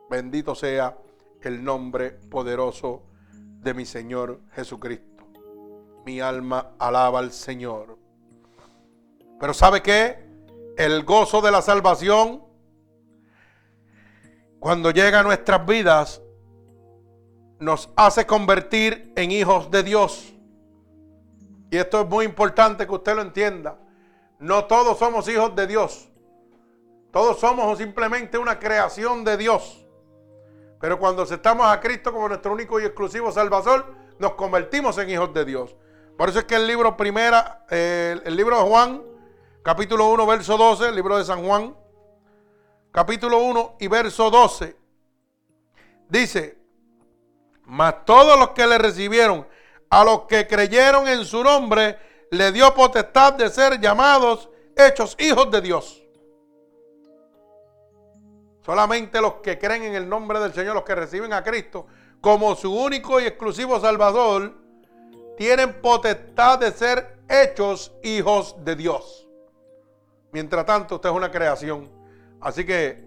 [0.08, 0.96] Bendito sea
[1.42, 3.02] el nombre poderoso
[3.32, 5.17] de mi Señor Jesucristo.
[6.08, 7.98] Mi alma alaba al Señor.
[9.38, 10.26] Pero ¿sabe qué?
[10.78, 12.42] El gozo de la salvación,
[14.58, 16.22] cuando llega a nuestras vidas,
[17.58, 20.32] nos hace convertir en hijos de Dios.
[21.70, 23.78] Y esto es muy importante que usted lo entienda.
[24.38, 26.08] No todos somos hijos de Dios.
[27.10, 29.86] Todos somos simplemente una creación de Dios.
[30.80, 35.34] Pero cuando aceptamos a Cristo como nuestro único y exclusivo Salvador, nos convertimos en hijos
[35.34, 35.76] de Dios.
[36.18, 39.00] Por eso es que el libro primera, el libro de Juan,
[39.62, 41.76] capítulo 1, verso 12, el libro de San Juan,
[42.90, 44.76] capítulo 1 y verso 12,
[46.08, 46.58] dice,
[47.66, 49.46] mas todos los que le recibieron,
[49.90, 51.96] a los que creyeron en su nombre,
[52.32, 56.02] le dio potestad de ser llamados, hechos hijos de Dios.
[58.66, 61.86] Solamente los que creen en el nombre del Señor, los que reciben a Cristo
[62.20, 64.66] como su único y exclusivo Salvador,
[65.38, 69.28] tienen potestad de ser hechos hijos de Dios.
[70.32, 71.88] Mientras tanto, usted es una creación.
[72.40, 73.06] Así que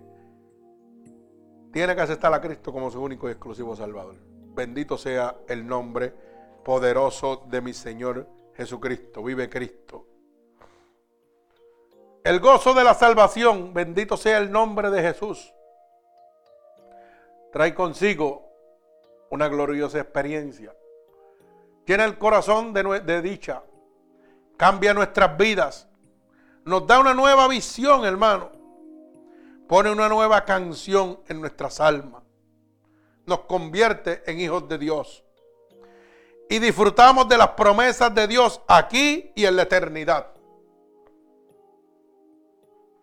[1.74, 4.16] tiene que aceptar a Cristo como su único y exclusivo Salvador.
[4.56, 6.14] Bendito sea el nombre
[6.64, 8.26] poderoso de mi Señor
[8.56, 9.22] Jesucristo.
[9.22, 10.08] Vive Cristo.
[12.24, 15.53] El gozo de la salvación, bendito sea el nombre de Jesús,
[17.52, 18.48] trae consigo
[19.32, 20.74] una gloriosa experiencia.
[21.86, 23.64] Tiene el corazón de, de dicha,
[24.58, 25.88] cambia nuestras vidas,
[26.64, 28.52] nos da una nueva visión, hermano.
[29.68, 32.24] Pone una nueva canción en nuestras almas.
[33.26, 35.24] Nos convierte en hijos de Dios.
[36.49, 40.28] Y disfrutamos de las promesas de Dios aquí y en la eternidad.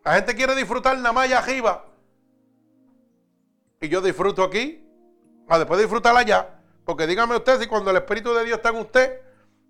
[0.05, 1.86] La gente quiere disfrutar nada más arriba.
[3.80, 4.84] Y yo disfruto aquí.
[5.48, 6.57] Ah, después de disfrutar allá,
[6.89, 9.20] Porque dígame usted si cuando el Espíritu de Dios está en usted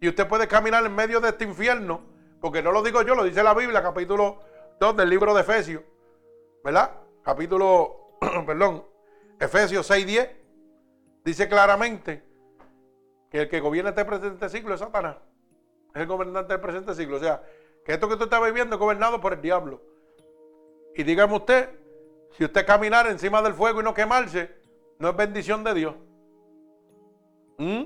[0.01, 2.01] y usted puede caminar en medio de este infierno,
[2.41, 4.39] porque no lo digo yo, lo dice la Biblia, capítulo
[4.79, 5.83] 2 del libro de Efesios,
[6.63, 6.93] ¿verdad?
[7.25, 8.85] Capítulo, perdón,
[9.41, 10.31] Efesios 6.10,
[11.25, 12.23] dice claramente
[13.33, 15.17] que el que gobierna este presente siglo es Satanás.
[15.97, 17.17] Es el gobernante del presente siglo.
[17.17, 17.43] O sea,
[17.85, 19.83] que esto que usted está viviendo es gobernado por el diablo.
[20.95, 21.69] Y dígame usted,
[22.37, 24.55] si usted caminar encima del fuego y no quemarse,
[25.01, 25.97] no es bendición de Dios.
[27.59, 27.85] ¿Mm?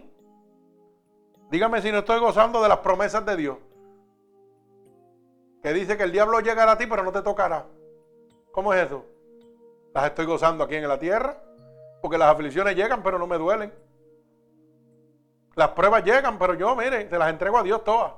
[1.51, 3.59] Dígame si no estoy gozando de las promesas de Dios.
[5.63, 7.67] Que dice que el diablo llegará a ti, pero no te tocará.
[8.53, 9.05] ¿Cómo es eso?
[9.95, 11.37] Las estoy gozando aquí en la tierra.
[12.01, 13.73] Porque las aflicciones llegan, pero no me duelen.
[15.55, 18.13] Las pruebas llegan, pero yo, mire, se las entrego a Dios todas.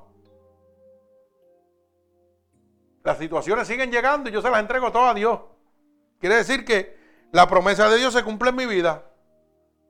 [3.02, 5.40] Las situaciones siguen llegando y yo se las entrego todas a Dios.
[6.18, 6.96] Quiere decir que
[7.32, 9.04] la promesa de Dios se cumple en mi vida.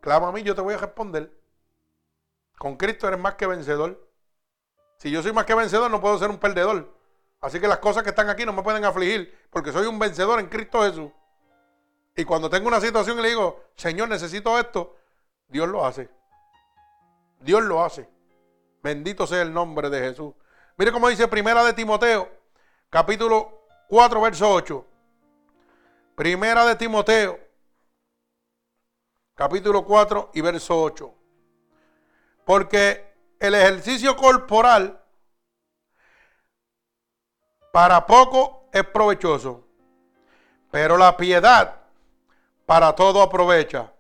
[0.01, 1.31] Clama a mí, yo te voy a responder.
[2.65, 4.09] Con Cristo eres más que vencedor.
[4.97, 6.97] Si yo soy más que vencedor, no puedo ser un perdedor.
[7.39, 10.41] Así que las cosas que están aquí no me pueden afligir, porque soy un vencedor
[10.41, 11.11] en Cristo Jesús.
[12.17, 14.97] Y cuando tengo una situación y le digo, Señor, necesito esto,
[15.47, 16.09] Dios lo hace.
[17.41, 18.09] Dios lo hace.
[18.83, 20.33] Bendito sea el nombre de Jesús.
[20.79, 22.31] Mire cómo dice Primera de Timoteo,
[22.89, 24.87] capítulo 4, verso 8.
[26.15, 27.39] Primera de Timoteo,
[29.35, 31.15] capítulo 4 y verso 8.
[32.45, 35.01] Porque el ejercicio corporal
[37.73, 39.65] para poco es provechoso,
[40.71, 41.77] pero la piedad
[42.67, 43.93] para todo aprovecha,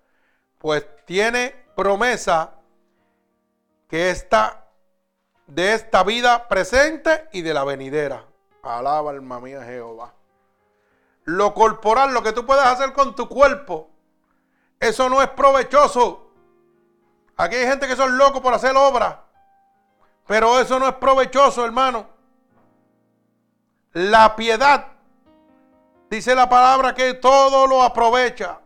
[0.58, 2.54] pues tiene promesa
[3.88, 4.64] que está
[5.46, 8.24] de esta vida presente y de la venidera.
[8.62, 10.14] Alaba alma mía Jehová.
[11.24, 13.90] Lo corporal, lo que tú puedes hacer con tu cuerpo,
[14.80, 16.23] eso no es provechoso.
[17.36, 19.16] Aquí hay gente que son locos por hacer obras,
[20.26, 22.08] pero eso no es provechoso, hermano.
[23.92, 24.86] La piedad,
[26.10, 28.60] dice la palabra que todo lo aprovecha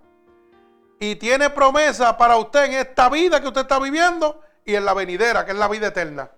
[1.01, 4.95] y tiene promesa para usted en esta vida que usted está viviendo y en la
[4.95, 6.31] venidera, que es la vida eterna.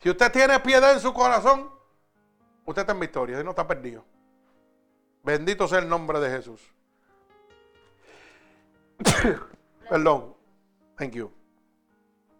[0.00, 1.70] Si usted tiene piedad en su corazón,
[2.64, 4.04] usted está en victoria, no está perdido.
[5.22, 6.60] Bendito sea el nombre de Jesús.
[9.88, 10.34] Perdón.
[10.96, 11.30] Thank you.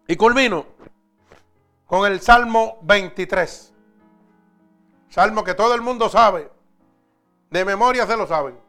[0.07, 0.65] Y culmino
[1.85, 3.73] con el Salmo 23.
[5.09, 6.49] Salmo que todo el mundo sabe.
[7.49, 8.59] De memoria se lo saben.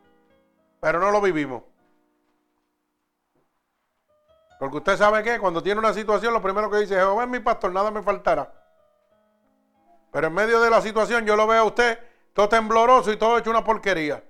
[0.80, 1.62] Pero no lo vivimos.
[4.58, 7.38] Porque usted sabe que cuando tiene una situación, lo primero que dice, Jehová es mi
[7.38, 8.52] pastor, nada me faltará.
[10.10, 11.98] Pero en medio de la situación yo lo veo a usted
[12.32, 14.22] todo tembloroso y todo hecho una porquería.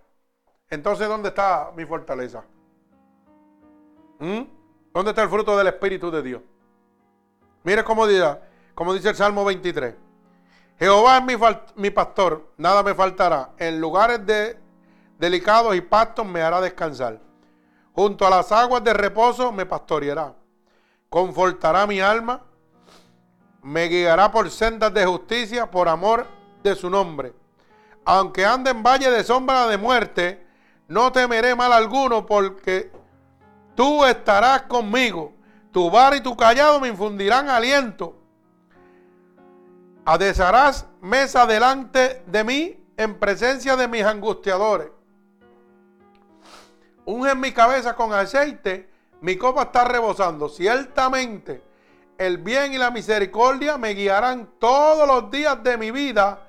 [0.70, 2.44] Entonces, ¿dónde está mi fortaleza?
[4.18, 4.42] ¿Mm?
[4.92, 6.42] ¿Dónde está el fruto del Espíritu de Dios?
[7.62, 8.38] Mire cómo dice,
[8.74, 9.94] como dice el Salmo 23.
[10.78, 11.34] Jehová es mi,
[11.76, 13.50] mi, pastor, nada me faltará.
[13.58, 14.58] En lugares de,
[15.18, 17.20] delicados y pastos me hará descansar.
[17.92, 20.34] Junto a las aguas de reposo me pastoreará.
[21.08, 22.42] Confortará mi alma.
[23.62, 26.26] Me guiará por sendas de justicia por amor
[26.62, 27.32] de su nombre.
[28.04, 30.46] Aunque ande en valle de sombra de muerte,
[30.86, 32.90] no temeré mal alguno porque
[33.78, 35.34] tú estarás conmigo.
[35.70, 38.16] Tu bar y tu callado me infundirán aliento.
[40.04, 44.88] Adesarás mesa delante de mí en presencia de mis angustiadores.
[47.04, 48.90] Unge mi cabeza con aceite,
[49.20, 50.48] mi copa está rebosando.
[50.48, 51.62] Ciertamente
[52.18, 56.48] el bien y la misericordia me guiarán todos los días de mi vida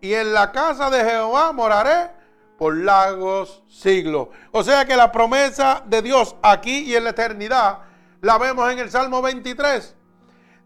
[0.00, 2.17] y en la casa de Jehová moraré
[2.58, 4.28] por largos siglos.
[4.50, 7.78] O sea que la promesa de Dios aquí y en la eternidad
[8.20, 9.94] la vemos en el Salmo 23.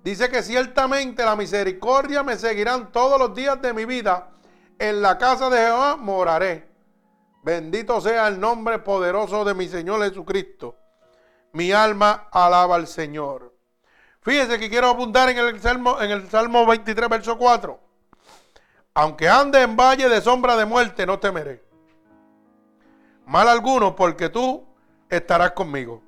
[0.03, 4.31] Dice que ciertamente la misericordia me seguirán todos los días de mi vida.
[4.79, 6.69] En la casa de Jehová moraré.
[7.45, 10.77] Bendito sea el nombre poderoso de mi Señor Jesucristo.
[11.53, 13.55] Mi alma alaba al Señor.
[14.23, 17.79] Fíjese que quiero apuntar en el Salmo, en el Salmo 23, verso 4.
[18.95, 21.62] Aunque ande en valle de sombra de muerte, no temeré.
[23.27, 24.65] Mal alguno, porque tú
[25.09, 26.03] estarás conmigo.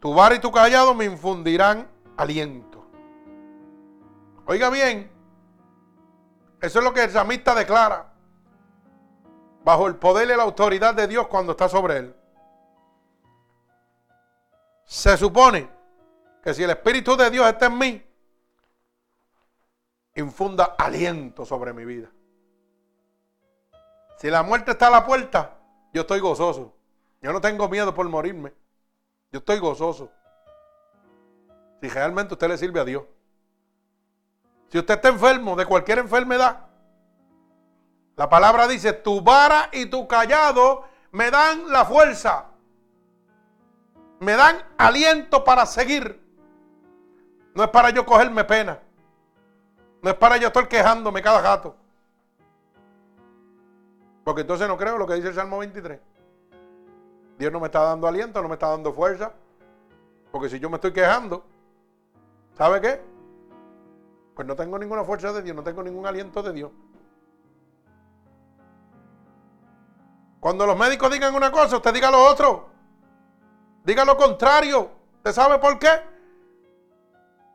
[0.00, 2.86] Tu bar y tu callado me infundirán aliento.
[4.46, 5.10] Oiga bien,
[6.60, 8.12] eso es lo que el samista declara
[9.64, 12.16] bajo el poder y la autoridad de Dios cuando está sobre él.
[14.84, 15.68] Se supone
[16.42, 18.06] que si el Espíritu de Dios está en mí,
[20.14, 22.10] infunda aliento sobre mi vida.
[24.18, 25.58] Si la muerte está a la puerta,
[25.94, 26.74] yo estoy gozoso.
[27.22, 28.52] Yo no tengo miedo por morirme.
[29.32, 30.10] Yo estoy gozoso.
[31.80, 33.04] si realmente usted le sirve a Dios.
[34.68, 36.66] Si usted está enfermo de cualquier enfermedad,
[38.16, 42.46] la palabra dice, tu vara y tu callado me dan la fuerza,
[44.18, 46.20] me dan aliento para seguir.
[47.54, 48.80] No es para yo cogerme pena,
[50.02, 51.76] no es para yo estar quejándome cada gato.
[54.24, 56.00] Porque entonces no creo lo que dice el Salmo 23.
[57.38, 59.32] Dios no me está dando aliento, no me está dando fuerza.
[60.32, 61.44] Porque si yo me estoy quejando,
[62.56, 63.00] ¿sabe qué?
[64.34, 66.70] Pues no tengo ninguna fuerza de Dios, no tengo ningún aliento de Dios.
[70.40, 72.68] Cuando los médicos digan una cosa, usted diga lo otro.
[73.84, 74.90] Diga lo contrario.
[75.16, 76.02] ¿Usted sabe por qué?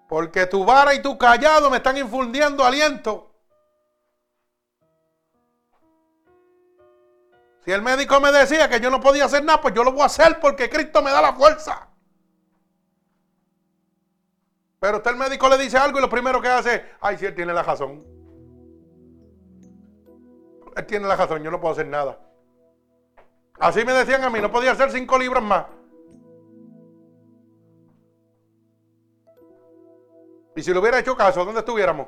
[0.07, 3.28] Porque tu vara y tu callado me están infundiendo aliento.
[7.69, 10.01] Si el médico me decía que yo no podía hacer nada, pues yo lo voy
[10.01, 11.87] a hacer porque Cristo me da la fuerza.
[14.79, 17.35] Pero usted el médico le dice algo y lo primero que hace ay, si él
[17.35, 18.03] tiene la razón.
[20.77, 22.19] Él tiene la razón, yo no puedo hacer nada.
[23.59, 25.65] Así me decían a mí, no podía hacer cinco libras más.
[30.55, 32.07] Y si le hubiera hecho caso, ¿dónde estuviéramos?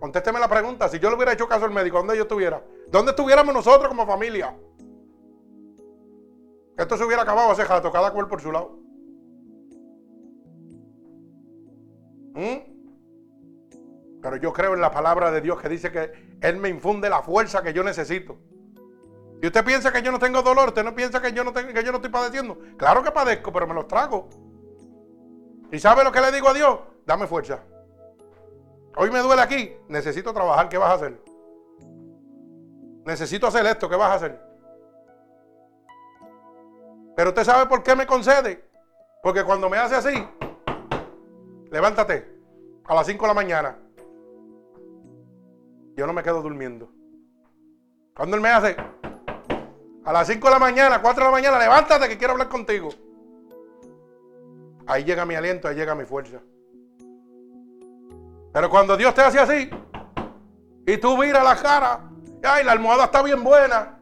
[0.00, 0.88] Contésteme la pregunta.
[0.88, 2.62] Si yo le hubiera hecho caso al médico, ¿dónde yo estuviera?
[2.88, 4.56] ¿Dónde estuviéramos nosotros como familia?
[6.76, 8.78] Esto se hubiera acabado hace rato, cada cual por su lado.
[12.34, 12.76] ¿Mm?
[14.20, 17.22] Pero yo creo en la palabra de Dios que dice que Él me infunde la
[17.22, 18.36] fuerza que yo necesito.
[19.40, 21.72] Y usted piensa que yo no tengo dolor, usted no piensa que yo no, tengo,
[21.72, 22.58] que yo no estoy padeciendo.
[22.76, 24.28] Claro que padezco, pero me los trago.
[25.70, 26.78] ¿Y sabe lo que le digo a Dios?
[27.06, 27.62] Dame fuerza.
[28.96, 31.20] Hoy me duele aquí, necesito trabajar, ¿qué vas a hacer?
[33.04, 34.40] Necesito hacer esto, ¿qué vas a hacer?
[37.14, 38.64] Pero usted sabe por qué me concede.
[39.22, 40.28] Porque cuando me hace así,
[41.70, 42.40] levántate
[42.84, 43.78] a las 5 de la mañana.
[45.96, 46.88] Yo no me quedo durmiendo.
[48.14, 48.76] Cuando él me hace
[50.04, 52.90] a las 5 de la mañana, 4 de la mañana, levántate que quiero hablar contigo.
[54.86, 56.40] Ahí llega mi aliento, ahí llega mi fuerza.
[58.56, 59.68] Pero cuando Dios te hace así,
[60.86, 62.00] y tú miras la cara,
[62.42, 63.98] ay, la almohada está bien buena,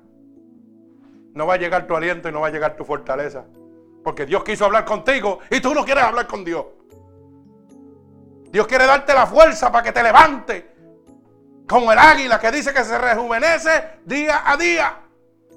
[1.32, 3.47] no va a llegar tu aliento y no va a llegar tu fortaleza.
[4.05, 6.66] Porque Dios quiso hablar contigo y tú no quieres hablar con Dios.
[8.52, 10.72] Dios quiere darte la fuerza para que te levante.
[11.68, 15.01] Como el águila que dice que se rejuvenece día a día.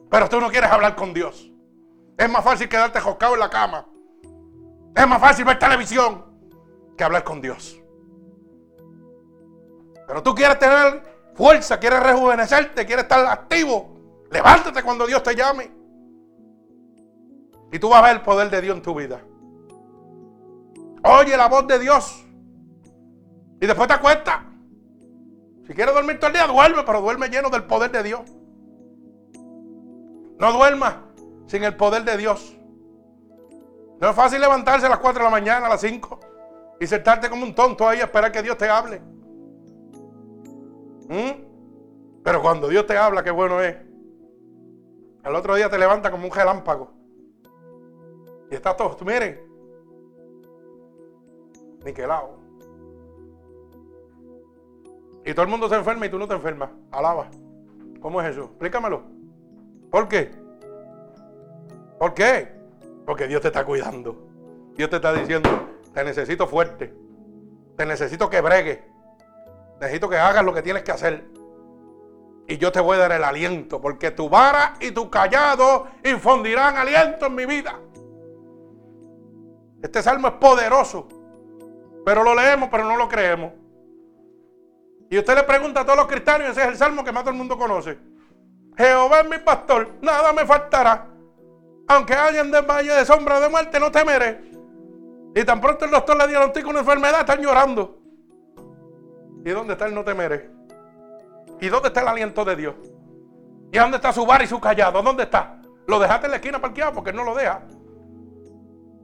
[0.09, 1.51] Pero tú no quieres hablar con Dios.
[2.17, 3.85] Es más fácil quedarte joscado en la cama.
[4.95, 6.25] Es más fácil ver televisión
[6.97, 7.79] que hablar con Dios.
[10.07, 11.03] Pero tú quieres tener
[11.35, 14.25] fuerza, quieres rejuvenecerte, quieres estar activo.
[14.31, 15.71] Levántate cuando Dios te llame.
[17.71, 19.21] Y tú vas a ver el poder de Dios en tu vida.
[21.03, 22.25] Oye la voz de Dios.
[23.59, 24.39] Y después te acuestas.
[25.67, 28.21] Si quieres dormir todo el día, duerme, pero duerme lleno del poder de Dios.
[30.39, 30.95] No duermas
[31.47, 32.55] sin el poder de Dios.
[33.99, 36.19] No es fácil levantarse a las 4 de la mañana, a las 5
[36.79, 39.01] y sentarte como un tonto ahí a esperar que Dios te hable.
[41.07, 42.21] ¿Mm?
[42.23, 43.75] Pero cuando Dios te habla, qué bueno es.
[45.23, 46.91] Al otro día te levanta como un relámpago.
[48.49, 49.41] Y está todo, miren,
[51.83, 52.37] niquelado.
[55.25, 56.69] Y todo el mundo se enferma y tú no te enfermas.
[56.91, 57.29] Alaba.
[57.99, 58.43] ¿Cómo es eso?
[58.45, 59.03] Explícamelo.
[59.91, 60.31] ¿Por qué?
[61.99, 62.55] ¿Por qué?
[63.05, 64.27] Porque Dios te está cuidando.
[64.75, 65.49] Dios te está diciendo,
[65.93, 66.93] te necesito fuerte.
[67.75, 68.86] Te necesito que bregue.
[69.79, 71.25] Necesito que hagas lo que tienes que hacer.
[72.47, 76.77] Y yo te voy a dar el aliento, porque tu vara y tu callado infundirán
[76.77, 77.77] aliento en mi vida.
[79.81, 81.07] Este salmo es poderoso,
[82.05, 83.51] pero lo leemos, pero no lo creemos.
[85.09, 87.31] Y usted le pregunta a todos los cristianos, ese es el salmo que más todo
[87.31, 87.97] el mundo conoce.
[88.77, 91.07] Jehová es mi pastor, nada me faltará.
[91.87, 94.51] Aunque hayan de valle de sombra de muerte, no temeré.
[95.35, 97.96] Y tan pronto el doctor le diagnostica una enfermedad, están llorando.
[99.45, 100.51] ¿Y dónde está el no temer?
[101.59, 102.75] ¿Y dónde está el aliento de Dios?
[103.71, 105.01] ¿Y dónde está su bar y su callado?
[105.01, 105.61] ¿Dónde está?
[105.87, 107.61] Lo dejaste en la esquina parqueado porque él no lo deja.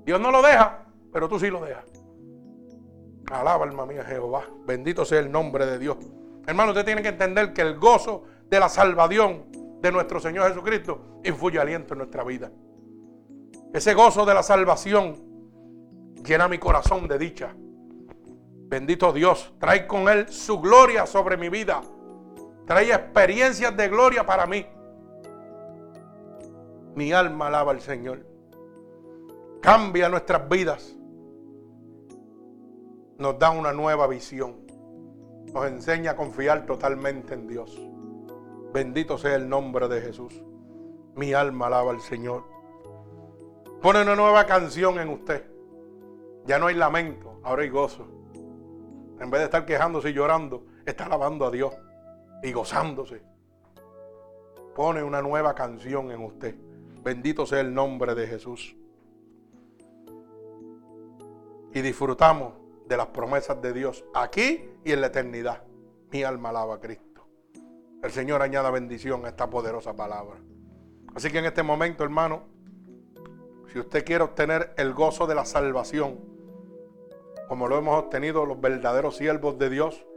[0.06, 1.86] Dios no lo deja, pero tú sí lo dejas.
[3.32, 4.44] Alaba, alma mía, Jehová.
[4.66, 5.98] Bendito sea el nombre de Dios.
[6.46, 9.46] Hermano, usted tiene que entender que el gozo de la salvación
[9.82, 12.52] de nuestro Señor Jesucristo infuye aliento en nuestra vida.
[13.74, 15.16] Ese gozo de la salvación
[16.24, 17.56] llena mi corazón de dicha.
[18.74, 21.84] Bendito Dios, trae con Él su gloria sobre mi vida.
[22.66, 24.66] Trae experiencias de gloria para mí.
[26.96, 28.26] Mi alma alaba al Señor.
[29.62, 30.98] Cambia nuestras vidas.
[33.20, 34.66] nos da una nueva visión.
[35.54, 37.80] Nos enseña a confiar totalmente en Dios.
[38.74, 40.34] Bendito sea el nombre de Jesús.
[41.16, 42.44] Mi alma alaba al Señor.
[43.84, 45.46] Pone una nueva canción en usted.
[46.48, 48.13] Ya no hay lamento, ahora hay gozo.
[49.24, 51.74] En vez de estar quejándose y llorando, está alabando a Dios
[52.44, 53.24] y gozándose.
[54.76, 56.56] Pone una nueva canción en usted.
[57.02, 58.76] Bendito sea el nombre de Jesús.
[61.74, 62.54] Y disfrutamos
[62.86, 65.64] de las promesas de Dios aquí y en la eternidad.
[66.12, 67.26] Mi alma alaba a Cristo.
[68.04, 70.36] El Señor añada bendición a esta poderosa palabra.
[71.16, 72.44] Así que en este momento, hermano,
[73.72, 76.33] si usted quiere obtener el gozo de la salvación,
[77.54, 80.08] como lo hemos obtenido los verdaderos siervos de Dios,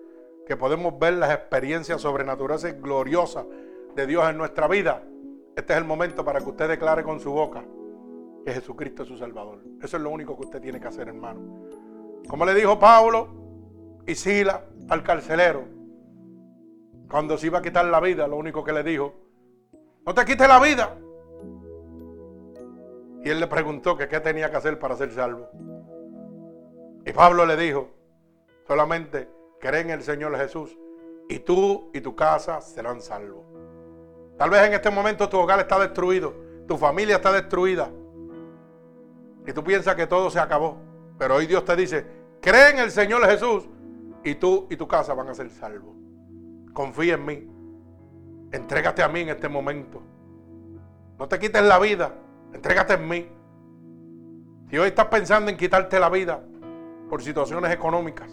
[0.46, 3.44] que podemos ver las experiencias sobrenaturales y gloriosas
[3.94, 5.02] de Dios en nuestra vida,
[5.54, 7.62] este es el momento para que usted declare con su boca
[8.42, 9.60] que Jesucristo es su Salvador.
[9.82, 11.68] Eso es lo único que usted tiene que hacer, hermano.
[12.26, 13.28] Como le dijo Pablo
[14.06, 15.64] y Sila al carcelero,
[17.10, 19.12] cuando se iba a quitar la vida, lo único que le dijo,
[20.06, 20.96] no te quites la vida.
[23.22, 25.50] Y él le preguntó que qué tenía que hacer para ser salvo.
[27.06, 27.88] Y Pablo le dijo,
[28.66, 29.30] solamente
[29.60, 30.76] cree en el Señor Jesús
[31.28, 33.44] y tú y tu casa serán salvos.
[34.36, 36.34] Tal vez en este momento tu hogar está destruido,
[36.66, 37.90] tu familia está destruida.
[39.46, 40.78] Y tú piensas que todo se acabó.
[41.16, 42.04] Pero hoy Dios te dice,
[42.42, 43.68] cree en el Señor Jesús
[44.24, 45.94] y tú y tu casa van a ser salvos.
[46.72, 47.48] Confía en mí.
[48.50, 50.02] Entrégate a mí en este momento.
[51.20, 52.12] No te quites la vida.
[52.52, 53.28] Entrégate en mí.
[54.68, 56.42] Si hoy estás pensando en quitarte la vida
[57.08, 58.30] por situaciones económicas,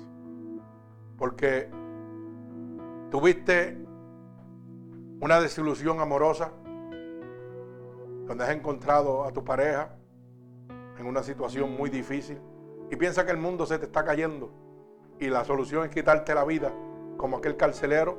[1.17, 1.69] porque
[3.11, 3.77] tuviste
[5.19, 6.51] una desilusión amorosa,
[8.25, 9.95] donde has encontrado a tu pareja
[10.97, 12.39] en una situación muy difícil
[12.89, 14.51] y piensa que el mundo se te está cayendo
[15.19, 16.73] y la solución es quitarte la vida
[17.17, 18.17] como aquel carcelero,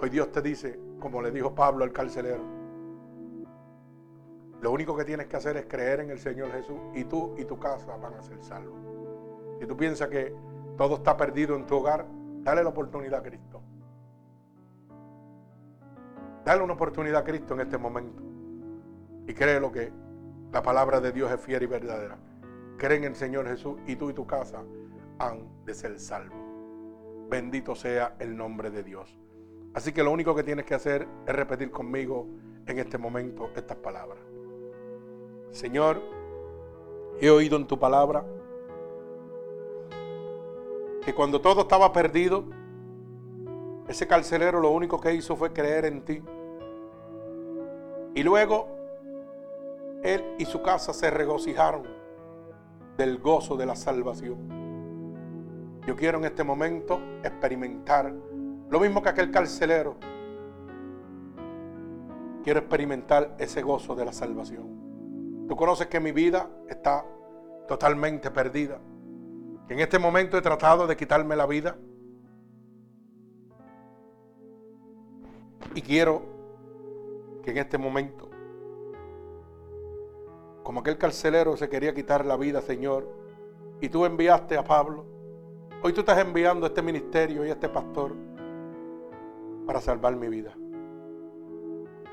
[0.00, 2.42] hoy Dios te dice, como le dijo Pablo al carcelero,
[4.60, 7.44] lo único que tienes que hacer es creer en el Señor Jesús y tú y
[7.44, 9.05] tu casa van a ser salvos.
[9.60, 10.34] Si tú piensas que
[10.76, 12.06] todo está perdido en tu hogar,
[12.42, 13.62] dale la oportunidad a Cristo.
[16.44, 18.22] Dale una oportunidad a Cristo en este momento.
[19.26, 19.92] Y cree lo que
[20.52, 22.16] la palabra de Dios es fiel y verdadera.
[22.78, 24.62] Cree en el Señor Jesús y tú y tu casa
[25.18, 26.38] han de ser salvos.
[27.28, 29.18] Bendito sea el nombre de Dios.
[29.74, 32.28] Así que lo único que tienes que hacer es repetir conmigo
[32.66, 34.18] en este momento estas palabras.
[35.50, 36.00] Señor,
[37.20, 38.24] he oído en tu palabra
[41.06, 42.46] que cuando todo estaba perdido,
[43.86, 46.20] ese carcelero lo único que hizo fue creer en ti
[48.12, 48.66] y luego
[50.02, 51.84] él y su casa se regocijaron
[52.96, 55.78] del gozo de la salvación.
[55.86, 58.12] Yo quiero en este momento experimentar
[58.68, 59.94] lo mismo que aquel carcelero.
[62.42, 65.46] Quiero experimentar ese gozo de la salvación.
[65.48, 67.06] Tú conoces que mi vida está
[67.68, 68.80] totalmente perdida.
[69.66, 71.76] Que en este momento he tratado de quitarme la vida.
[75.74, 76.22] Y quiero
[77.42, 78.30] que en este momento,
[80.62, 83.08] como aquel carcelero se quería quitar la vida, Señor,
[83.80, 85.04] y tú enviaste a Pablo,
[85.82, 88.14] hoy tú estás enviando este ministerio y a este pastor
[89.66, 90.54] para salvar mi vida.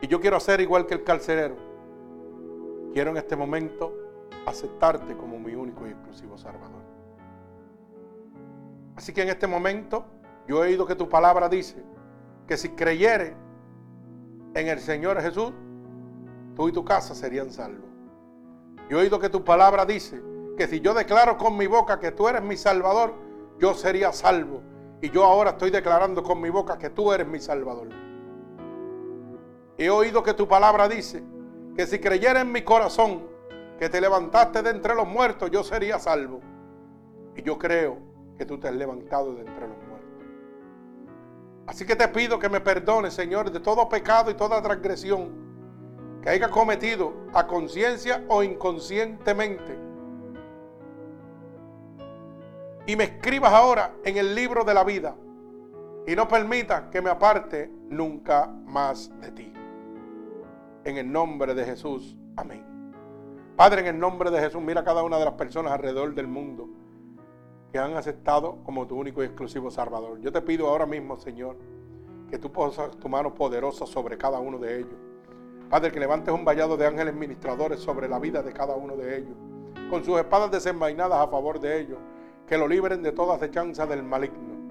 [0.02, 1.56] Y yo quiero hacer igual que el carcelero.
[2.92, 3.96] Quiero en este momento
[4.46, 6.83] aceptarte como mi único y exclusivo Salvador.
[8.96, 10.06] Así que en este momento
[10.48, 11.84] yo he oído que tu palabra dice
[12.48, 13.36] que si creyere
[14.54, 15.54] en el Señor Jesús,
[16.56, 17.90] tú y tu casa serían salvos.
[18.90, 20.22] Yo he oído que tu palabra dice
[20.58, 23.16] que si yo declaro con mi boca que tú eres mi Salvador,
[23.60, 24.62] yo sería salvo.
[25.02, 27.90] Y yo ahora estoy declarando con mi boca que tú eres mi Salvador.
[29.78, 31.24] He oído que tu palabra dice
[31.76, 33.24] que si creyera en mi corazón
[33.80, 36.42] que te levantaste de entre los muertos, yo sería salvo.
[37.36, 40.04] Y yo creo que tú te has levantado de entre los muertos.
[41.68, 45.44] Así que te pido que me perdones, Señor, de todo pecado y toda transgresión
[46.22, 49.78] que haya cometido a conciencia o inconscientemente.
[52.86, 55.16] Y me escribas ahora en el libro de la vida
[56.06, 59.54] y no permita que me aparte nunca más de ti.
[60.84, 62.18] En el nombre de Jesús.
[62.36, 62.66] Amén.
[63.56, 66.68] Padre, en el nombre de Jesús, mira cada una de las personas alrededor del mundo
[67.74, 70.22] que han aceptado como tu único y exclusivo Salvador.
[70.22, 71.58] Yo te pido ahora mismo, Señor,
[72.30, 74.94] que tú posas tu mano poderosa sobre cada uno de ellos.
[75.72, 79.18] Padre, que levantes un vallado de ángeles ministradores sobre la vida de cada uno de
[79.18, 79.36] ellos,
[79.90, 81.98] con sus espadas desenvainadas a favor de ellos,
[82.46, 84.70] que lo libren de toda acechanza del maligno.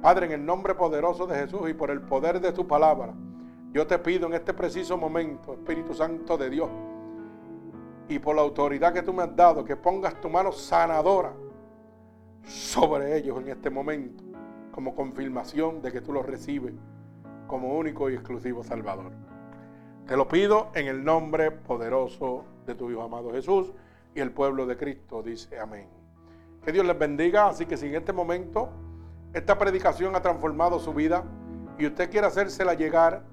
[0.00, 3.14] Padre, en el nombre poderoso de Jesús y por el poder de tu palabra,
[3.72, 6.70] yo te pido en este preciso momento, Espíritu Santo de Dios,
[8.08, 11.32] y por la autoridad que tú me has dado, que pongas tu mano sanadora
[12.48, 14.24] sobre ellos en este momento,
[14.72, 16.72] como confirmación de que tú los recibes
[17.46, 19.12] como único y exclusivo Salvador.
[20.06, 23.72] Te lo pido en el nombre poderoso de tu Hijo amado Jesús
[24.14, 25.88] y el pueblo de Cristo dice amén.
[26.64, 28.70] Que Dios les bendiga, así que si en este momento
[29.34, 31.24] esta predicación ha transformado su vida
[31.78, 33.24] y usted quiere hacérsela llegar